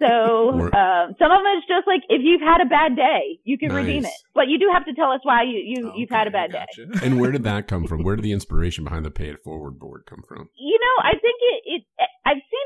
So 0.00 0.06
Or- 0.08 0.74
uh, 0.74 1.08
some 1.18 1.30
of 1.30 1.40
them 1.44 1.52
is 1.58 1.64
just 1.68 1.86
like 1.86 2.00
if 2.08 2.22
you've 2.24 2.40
had 2.40 2.62
a 2.62 2.68
bad 2.68 2.96
day, 2.96 3.38
you 3.44 3.58
can 3.58 3.72
redeem 3.72 4.04
it, 4.06 4.12
but 4.34 4.48
you 4.48 4.58
do 4.58 4.70
have 4.72 4.86
to 4.86 4.94
tell 4.94 5.12
us 5.12 5.20
why 5.22 5.42
you 5.42 5.58
you 5.62 5.92
you've 5.94 6.10
had 6.10 6.26
a 6.26 6.30
Okay, 6.30 6.38
I 6.38 6.46
bad 6.46 6.66
day. 6.74 7.06
And 7.06 7.20
where 7.20 7.30
did 7.30 7.44
that 7.44 7.68
come 7.68 7.86
from? 7.86 8.02
Where 8.02 8.16
did 8.16 8.24
the 8.24 8.32
inspiration 8.32 8.84
behind 8.84 9.04
the 9.04 9.10
Pay 9.10 9.28
It 9.28 9.44
Forward 9.44 9.78
board 9.78 10.04
come 10.08 10.22
from? 10.26 10.48
You 10.58 10.78
know, 10.80 11.04
I 11.04 11.12
think 11.12 11.36
it, 11.42 11.62
it. 11.66 11.82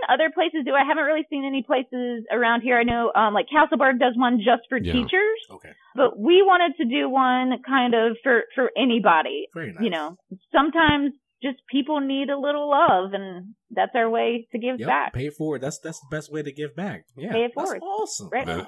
Other 0.08 0.30
places 0.34 0.62
do. 0.64 0.72
I 0.74 0.84
haven't 0.86 1.04
really 1.04 1.26
seen 1.30 1.44
any 1.44 1.62
places 1.62 2.24
around 2.32 2.62
here. 2.62 2.76
I 2.78 2.82
know, 2.84 3.12
um, 3.14 3.34
like 3.34 3.46
Castleburg 3.54 3.98
does 3.98 4.14
one 4.16 4.38
just 4.38 4.62
for 4.68 4.78
Yeah. 4.78 4.92
teachers, 4.92 5.38
Okay, 5.50 5.72
but 5.94 6.18
we 6.18 6.42
wanted 6.42 6.76
to 6.78 6.84
do 6.84 7.08
one 7.08 7.62
kind 7.66 7.94
of 7.94 8.16
for 8.22 8.44
for 8.54 8.70
anybody. 8.76 9.46
very 9.54 9.72
nice. 9.72 9.82
You 9.82 9.90
know, 9.90 10.16
sometimes 10.52 11.12
just 11.42 11.58
people 11.70 12.00
need 12.00 12.30
a 12.30 12.38
little 12.38 12.70
love, 12.70 13.12
and 13.12 13.54
that's 13.70 13.92
our 13.94 14.08
way 14.08 14.46
to 14.52 14.58
give 14.58 14.80
Yep, 14.80 14.88
back. 14.88 15.12
pay 15.12 15.26
it 15.26 15.34
forward. 15.34 15.60
That's 15.60 15.78
that's 15.78 16.00
the 16.00 16.08
best 16.16 16.32
way 16.32 16.42
to 16.42 16.52
give 16.52 16.74
back. 16.74 17.04
Yeah, 17.16 17.32
Pay 17.32 17.44
it 17.44 17.52
that's 17.54 17.66
forward. 17.70 17.82
awesome. 17.82 18.28
Right. 18.32 18.66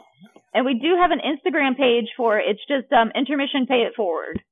And 0.53 0.65
we 0.67 0.75
do 0.75 0.97
have 1.01 1.11
an 1.11 1.21
Instagram 1.21 1.77
page 1.77 2.09
for 2.17 2.39
it. 2.39 2.45
It's 2.49 2.61
just 2.67 2.93
um, 2.93 3.11
intermission 3.15 3.67
pay 3.67 3.83
it 3.83 3.95
forward. 3.95 4.43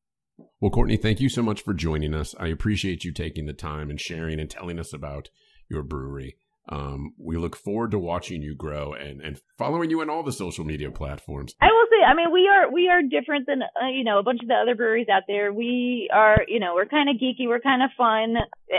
Well, 0.61 0.71
Courtney, 0.71 0.97
thank 0.97 1.21
you 1.21 1.29
so 1.29 1.43
much 1.43 1.63
for 1.63 1.75
joining 1.75 2.15
us. 2.15 2.35
I 2.41 2.49
appreciate 2.49 3.05
you 3.05 3.13
taking 3.13 3.47
the 3.47 3.53
time 3.53 3.91
and 3.91 4.01
sharing 4.01 4.41
and 4.41 4.49
telling 4.51 4.79
us 4.79 4.93
about 4.95 5.29
your 5.71 5.83
brewery. 5.83 6.37
Um, 6.69 7.13
we 7.19 7.37
look 7.37 7.57
forward 7.57 7.91
to 7.91 7.99
watching 7.99 8.41
you 8.43 8.55
grow 8.55 8.95
and, 8.95 9.21
and 9.21 9.39
following 9.59 9.91
you 9.91 10.01
on 10.01 10.09
all 10.09 10.23
the 10.23 10.33
social 10.33 10.65
media 10.65 10.91
platforms. 10.91 11.55
I 11.61 11.67
will 11.67 11.87
say, 11.91 12.05
I 12.05 12.15
mean, 12.15 12.33
we 12.33 12.49
are 12.49 12.73
we 12.73 12.89
are 12.89 13.03
different 13.03 13.47
than 13.47 13.63
uh, 13.63 13.89
you 13.89 14.03
know 14.03 14.19
a 14.19 14.23
bunch 14.23 14.41
of 14.43 14.49
the 14.49 14.55
other 14.55 14.75
breweries 14.75 15.09
out 15.13 15.25
there. 15.29 15.53
We 15.53 16.09
are, 16.13 16.39
you 16.49 16.61
know, 16.61 16.75
we're 16.75 16.87
kind 16.87 17.11
of 17.11 17.17
geeky, 17.17 17.47
we're 17.47 17.61
kind 17.61 17.83
of 17.83 17.91
fun. 17.99 18.37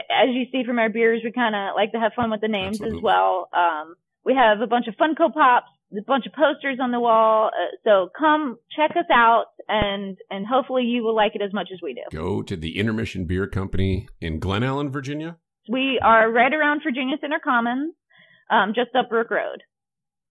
As 0.10 0.30
you 0.34 0.46
see 0.52 0.66
from 0.66 0.80
our 0.80 0.90
beers, 0.90 1.22
we 1.24 1.32
kind 1.32 1.56
of 1.56 1.76
like 1.76 1.92
to 1.92 2.00
have 2.00 2.14
fun 2.16 2.32
with 2.32 2.42
the 2.42 2.48
names 2.48 2.78
Absolutely. 2.78 2.98
as 2.98 3.04
well. 3.04 3.50
Um, 3.54 3.96
we 4.26 4.34
have 4.34 4.62
a 4.62 4.68
bunch 4.68 4.88
of 4.88 4.96
Funko 4.96 5.32
Pops, 5.32 5.68
a 5.96 6.02
bunch 6.02 6.26
of 6.26 6.34
posters 6.34 6.80
on 6.82 6.92
the 6.92 7.00
wall. 7.00 7.52
Uh, 7.54 7.76
so 7.84 8.10
come 8.18 8.58
check 8.76 8.92
us 8.98 9.06
out, 9.14 9.46
and 9.68 10.18
and 10.32 10.46
hopefully 10.48 10.84
you 10.84 11.04
will 11.04 11.16
like 11.16 11.36
it 11.36 11.42
as 11.44 11.54
much 11.54 11.70
as 11.72 11.80
we 11.84 11.94
do. 11.94 12.02
Go 12.12 12.42
to 12.42 12.56
the 12.56 12.80
Intermission 12.80 13.26
Beer 13.26 13.46
Company 13.46 14.08
in 14.20 14.40
Glen 14.40 14.64
Allen, 14.64 14.92
Virginia. 14.92 15.38
We 15.70 16.00
are 16.04 16.32
right 16.32 16.54
around 16.54 16.82
Virginia 16.84 17.18
Center 17.20 17.40
Commons, 17.44 17.94
um, 18.50 18.74
just 18.76 18.96
up 18.96 19.10
Brook 19.10 19.32
Road. 19.32 19.64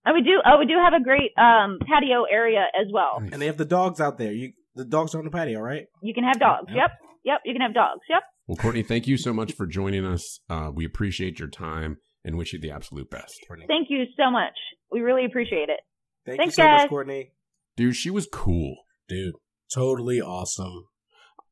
And 0.04 0.14
we 0.14 0.22
do, 0.22 0.40
oh, 0.44 0.58
we 0.58 0.66
do 0.66 0.74
have 0.82 0.92
a 0.92 1.02
great 1.02 1.32
um, 1.38 1.78
patio 1.86 2.24
area 2.30 2.66
as 2.78 2.88
well. 2.92 3.22
And 3.32 3.40
they 3.40 3.46
have 3.46 3.56
the 3.56 3.64
dogs 3.64 4.00
out 4.00 4.18
there. 4.18 4.32
You 4.32 4.52
the 4.74 4.84
dogs 4.84 5.14
are 5.14 5.18
on 5.18 5.24
the 5.24 5.30
patio, 5.30 5.60
right? 5.60 5.86
You 6.02 6.12
can 6.14 6.24
have 6.24 6.38
dogs. 6.38 6.66
Yep. 6.68 6.76
Yep. 6.76 6.90
Yep. 7.24 7.40
You 7.44 7.52
can 7.54 7.62
have 7.62 7.74
dogs. 7.74 8.00
Yep. 8.08 8.22
Well, 8.46 8.56
Courtney, 8.56 8.82
thank 8.82 9.06
you 9.06 9.16
so 9.16 9.32
much 9.32 9.52
for 9.52 9.66
joining 9.66 10.04
us. 10.04 10.40
Uh, 10.50 10.70
we 10.74 10.84
appreciate 10.84 11.38
your 11.38 11.48
time 11.48 11.96
and 12.24 12.36
wish 12.36 12.52
you 12.52 12.60
the 12.60 12.70
absolute 12.70 13.08
best. 13.10 13.34
Courtney. 13.46 13.66
Thank 13.66 13.88
you 13.88 14.04
so 14.16 14.30
much. 14.30 14.54
We 14.90 15.00
really 15.00 15.24
appreciate 15.24 15.70
it. 15.70 15.80
Thank 16.26 16.38
Thanks, 16.38 16.58
you 16.58 16.62
so 16.62 16.68
guys. 16.68 16.80
much, 16.82 16.90
Courtney. 16.90 17.32
Dude, 17.76 17.96
she 17.96 18.10
was 18.10 18.28
cool. 18.30 18.76
Dude, 19.08 19.34
totally 19.72 20.20
awesome. 20.20 20.88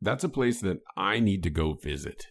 That's 0.01 0.25
a 0.25 0.29
place 0.29 0.61
that 0.61 0.79
I 0.97 1.21
need 1.21 1.43
to 1.45 1.51
go 1.51 1.75
visit. 1.75 2.27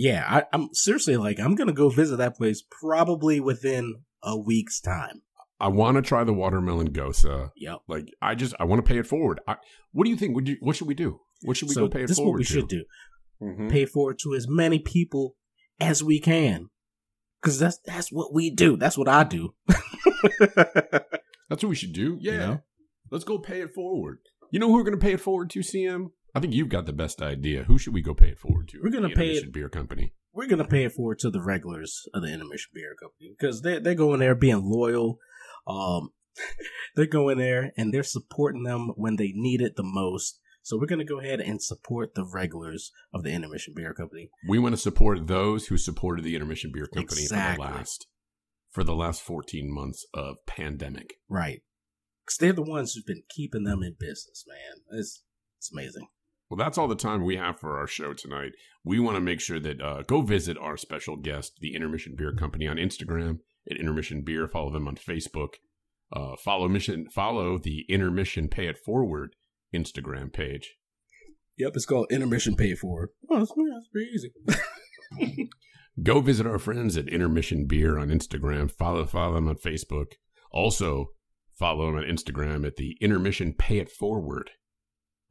Yeah, 0.00 0.24
I, 0.26 0.44
I'm 0.54 0.70
seriously 0.72 1.18
like 1.18 1.38
I'm 1.38 1.54
gonna 1.54 1.74
go 1.74 1.90
visit 1.90 2.16
that 2.16 2.36
place 2.36 2.62
probably 2.80 3.38
within 3.38 3.96
a 4.22 4.38
week's 4.38 4.80
time. 4.80 5.20
I 5.60 5.68
want 5.68 5.96
to 5.96 6.02
try 6.02 6.24
the 6.24 6.32
watermelon 6.32 6.90
gose. 6.90 7.50
Yep. 7.54 7.80
Like, 7.86 8.06
I 8.22 8.34
just, 8.34 8.54
I 8.58 8.64
want 8.64 8.82
to 8.82 8.88
pay 8.88 8.98
it 8.98 9.06
forward. 9.06 9.40
I, 9.46 9.56
what 9.92 10.04
do 10.04 10.10
you 10.10 10.16
think? 10.16 10.34
Would 10.34 10.48
you, 10.48 10.56
what 10.60 10.74
should 10.74 10.88
we 10.88 10.94
do? 10.94 11.20
What 11.42 11.58
should 11.58 11.68
we 11.68 11.74
so 11.74 11.82
go 11.82 11.88
pay 11.90 12.00
it 12.04 12.06
this 12.06 12.12
is 12.12 12.16
forward 12.16 12.32
what 12.32 12.38
we 12.38 12.44
to? 12.44 12.52
should 12.52 12.68
do: 12.68 12.84
Mhm. 13.42 13.70
pay 13.70 13.84
forward 13.84 14.18
to 14.22 14.34
as 14.34 14.48
many 14.48 14.78
people 14.78 15.36
as 15.78 16.02
we 16.02 16.18
can, 16.18 16.70
because 17.42 17.58
that's 17.58 17.78
that's 17.84 18.10
what 18.10 18.32
we 18.32 18.48
do. 18.50 18.78
That's 18.78 18.96
what 18.96 19.08
I 19.08 19.24
do. 19.24 19.54
That's 21.48 21.64
what 21.64 21.68
we 21.70 21.74
should 21.74 21.92
do. 21.92 22.16
Yeah. 22.20 22.32
You 22.32 22.38
know? 22.38 22.60
Let's 23.10 23.24
go 23.24 23.38
pay 23.38 23.60
it 23.60 23.74
forward. 23.74 24.18
You 24.52 24.60
know 24.60 24.68
who 24.68 24.74
we're 24.74 24.84
going 24.84 24.98
to 24.98 25.04
pay 25.04 25.14
it 25.14 25.20
forward 25.20 25.50
to, 25.50 25.60
CM? 25.60 26.10
I 26.34 26.40
think 26.40 26.54
you've 26.54 26.68
got 26.68 26.86
the 26.86 26.92
best 26.92 27.20
idea. 27.22 27.64
Who 27.64 27.78
should 27.78 27.94
we 27.94 28.02
go 28.02 28.14
pay 28.14 28.28
it 28.28 28.38
forward 28.38 28.68
to? 28.68 28.80
We're 28.82 28.90
gonna 28.90 29.08
The 29.08 29.14
pay 29.14 29.32
it- 29.32 29.52
Beer 29.52 29.68
Company. 29.68 30.14
We're 30.32 30.46
gonna 30.46 30.66
pay 30.66 30.84
it 30.84 30.92
forward 30.92 31.18
to 31.20 31.30
the 31.30 31.42
regulars 31.42 32.08
of 32.14 32.22
the 32.22 32.32
Intermission 32.32 32.70
Beer 32.72 32.94
Company 33.00 33.34
because 33.38 33.62
they 33.62 33.78
they're 33.80 33.94
going 33.94 34.20
there 34.20 34.34
being 34.34 34.62
loyal. 34.64 35.18
Um, 35.66 36.10
they're 36.96 37.06
going 37.06 37.38
there 37.38 37.72
and 37.76 37.92
they're 37.92 38.02
supporting 38.04 38.62
them 38.62 38.92
when 38.96 39.16
they 39.16 39.32
need 39.34 39.60
it 39.60 39.76
the 39.76 39.82
most. 39.82 40.38
So 40.62 40.78
we're 40.78 40.86
gonna 40.86 41.04
go 41.04 41.18
ahead 41.20 41.40
and 41.40 41.60
support 41.60 42.14
the 42.14 42.24
regulars 42.24 42.92
of 43.12 43.24
the 43.24 43.30
Intermission 43.30 43.74
Beer 43.74 43.92
Company. 43.92 44.30
We 44.48 44.58
want 44.58 44.74
to 44.74 44.80
support 44.80 45.26
those 45.26 45.66
who 45.66 45.76
supported 45.76 46.24
the 46.24 46.34
Intermission 46.36 46.70
Beer 46.72 46.86
Company 46.86 47.22
Exactly. 47.22 47.66
for 47.66 47.72
the 47.72 47.76
last 47.78 48.06
for 48.70 48.84
the 48.84 48.94
last 48.94 49.22
14 49.22 49.72
months 49.72 50.06
of 50.14 50.36
pandemic. 50.46 51.14
Right. 51.28 51.62
Because 52.24 52.36
they're 52.38 52.52
the 52.52 52.62
ones 52.62 52.92
who've 52.94 53.04
been 53.06 53.24
keeping 53.28 53.64
them 53.64 53.82
in 53.82 53.96
business, 53.98 54.44
man. 54.46 54.84
It's, 54.96 55.24
it's 55.58 55.72
amazing. 55.72 56.06
Well, 56.50 56.58
that's 56.58 56.78
all 56.78 56.88
the 56.88 56.96
time 56.96 57.24
we 57.24 57.36
have 57.36 57.60
for 57.60 57.78
our 57.78 57.86
show 57.86 58.12
tonight. 58.12 58.52
We 58.82 58.98
want 58.98 59.14
to 59.14 59.20
make 59.20 59.40
sure 59.40 59.60
that 59.60 59.80
uh, 59.80 60.02
go 60.02 60.20
visit 60.20 60.58
our 60.58 60.76
special 60.76 61.16
guest, 61.16 61.58
the 61.60 61.76
Intermission 61.76 62.16
Beer 62.16 62.34
Company, 62.34 62.66
on 62.66 62.76
Instagram 62.76 63.38
at 63.70 63.76
Intermission 63.76 64.22
Beer. 64.22 64.48
Follow 64.48 64.72
them 64.72 64.88
on 64.88 64.96
Facebook. 64.96 65.54
Uh, 66.12 66.34
follow 66.44 66.68
mission. 66.68 67.06
Follow 67.08 67.56
the 67.56 67.84
Intermission 67.88 68.48
Pay 68.48 68.66
It 68.66 68.78
Forward 68.78 69.36
Instagram 69.72 70.32
page. 70.32 70.74
Yep, 71.56 71.72
it's 71.76 71.86
called 71.86 72.10
Intermission 72.10 72.56
Pay 72.56 72.74
For. 72.74 73.10
Oh, 73.30 73.38
that's, 73.38 73.52
that's 73.52 73.88
pretty 73.92 74.10
easy. 74.10 75.48
Go 76.02 76.20
visit 76.20 76.48
our 76.48 76.58
friends 76.58 76.96
at 76.96 77.06
Intermission 77.06 77.66
Beer 77.66 77.96
on 77.96 78.08
Instagram. 78.08 78.72
Follow 78.72 79.06
follow 79.06 79.34
them 79.34 79.48
on 79.48 79.56
Facebook. 79.56 80.14
Also, 80.50 81.10
follow 81.56 81.86
them 81.86 81.96
on 81.96 82.04
Instagram 82.04 82.66
at 82.66 82.74
the 82.74 82.96
Intermission 83.00 83.52
Pay 83.52 83.78
It 83.78 83.90
Forward 83.90 84.50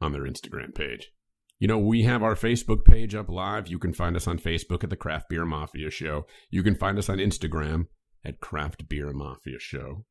on 0.00 0.12
their 0.12 0.22
Instagram 0.22 0.74
page. 0.74 1.10
You 1.58 1.68
know, 1.68 1.78
we 1.78 2.04
have 2.04 2.22
our 2.22 2.34
Facebook 2.34 2.84
page 2.84 3.14
up 3.14 3.28
live. 3.28 3.68
You 3.68 3.78
can 3.78 3.92
find 3.92 4.16
us 4.16 4.26
on 4.26 4.38
Facebook 4.38 4.82
at 4.82 4.90
the 4.90 4.96
Craft 4.96 5.28
Beer 5.28 5.44
Mafia 5.44 5.90
Show. 5.90 6.26
You 6.50 6.62
can 6.62 6.74
find 6.74 6.98
us 6.98 7.08
on 7.08 7.18
Instagram 7.18 7.86
at 8.24 8.40
Craft 8.40 8.88
Beer 8.88 9.12
Mafia 9.12 9.58
Show. 9.58 10.06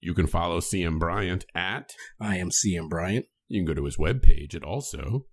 You 0.00 0.14
can 0.14 0.26
follow 0.26 0.58
CM 0.58 0.98
Bryant 0.98 1.46
at 1.54 1.92
I 2.20 2.38
am 2.38 2.50
CM 2.50 2.88
Bryant. 2.88 3.26
You 3.46 3.60
can 3.60 3.66
go 3.66 3.74
to 3.74 3.84
his 3.84 3.98
webpage 3.98 4.54
at 4.56 4.64
also 4.64 5.26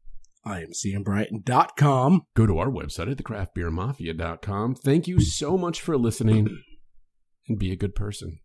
I 0.46 0.62
am 0.62 0.70
CMBryant.com. 0.72 2.22
Go 2.36 2.46
to 2.46 2.58
our 2.60 2.70
website 2.70 3.12
at 3.12 3.18
thecraftbeermafia.com. 3.18 4.76
Thank 4.76 5.08
you 5.08 5.20
so 5.20 5.58
much 5.58 5.82
for 5.82 5.98
listening 5.98 6.50
and 7.48 7.60
be 7.60 7.72
a 7.72 7.76
good 7.76 7.94
person. 7.94 8.40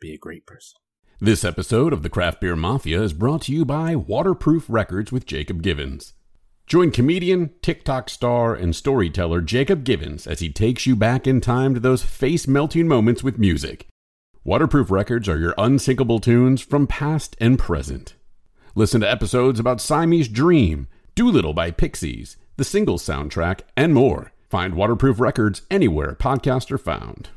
Be 0.00 0.12
a 0.12 0.18
great 0.18 0.44
person. 0.46 0.76
This 1.18 1.46
episode 1.46 1.94
of 1.94 2.02
the 2.02 2.10
Craft 2.10 2.42
Beer 2.42 2.56
Mafia 2.56 3.00
is 3.00 3.14
brought 3.14 3.40
to 3.42 3.52
you 3.52 3.64
by 3.64 3.96
Waterproof 3.96 4.66
Records 4.68 5.10
with 5.10 5.24
Jacob 5.24 5.62
Givens. 5.62 6.12
Join 6.66 6.90
comedian, 6.90 7.54
TikTok 7.62 8.10
star, 8.10 8.54
and 8.54 8.76
storyteller 8.76 9.40
Jacob 9.40 9.82
Givens 9.82 10.26
as 10.26 10.40
he 10.40 10.50
takes 10.50 10.84
you 10.84 10.94
back 10.94 11.26
in 11.26 11.40
time 11.40 11.72
to 11.72 11.80
those 11.80 12.02
face 12.02 12.46
melting 12.46 12.86
moments 12.86 13.24
with 13.24 13.38
music. 13.38 13.86
Waterproof 14.44 14.90
Records 14.90 15.26
are 15.26 15.38
your 15.38 15.54
unsinkable 15.56 16.20
tunes 16.20 16.60
from 16.60 16.86
past 16.86 17.34
and 17.40 17.58
present. 17.58 18.12
Listen 18.74 19.00
to 19.00 19.10
episodes 19.10 19.58
about 19.58 19.80
Siamese 19.80 20.28
Dream, 20.28 20.86
Doolittle 21.14 21.54
by 21.54 21.70
Pixies, 21.70 22.36
the 22.58 22.64
single 22.64 22.98
soundtrack, 22.98 23.60
and 23.74 23.94
more. 23.94 24.32
Find 24.50 24.74
Waterproof 24.74 25.18
Records 25.18 25.62
anywhere 25.70 26.14
podcasts 26.14 26.70
are 26.70 26.76
found. 26.76 27.30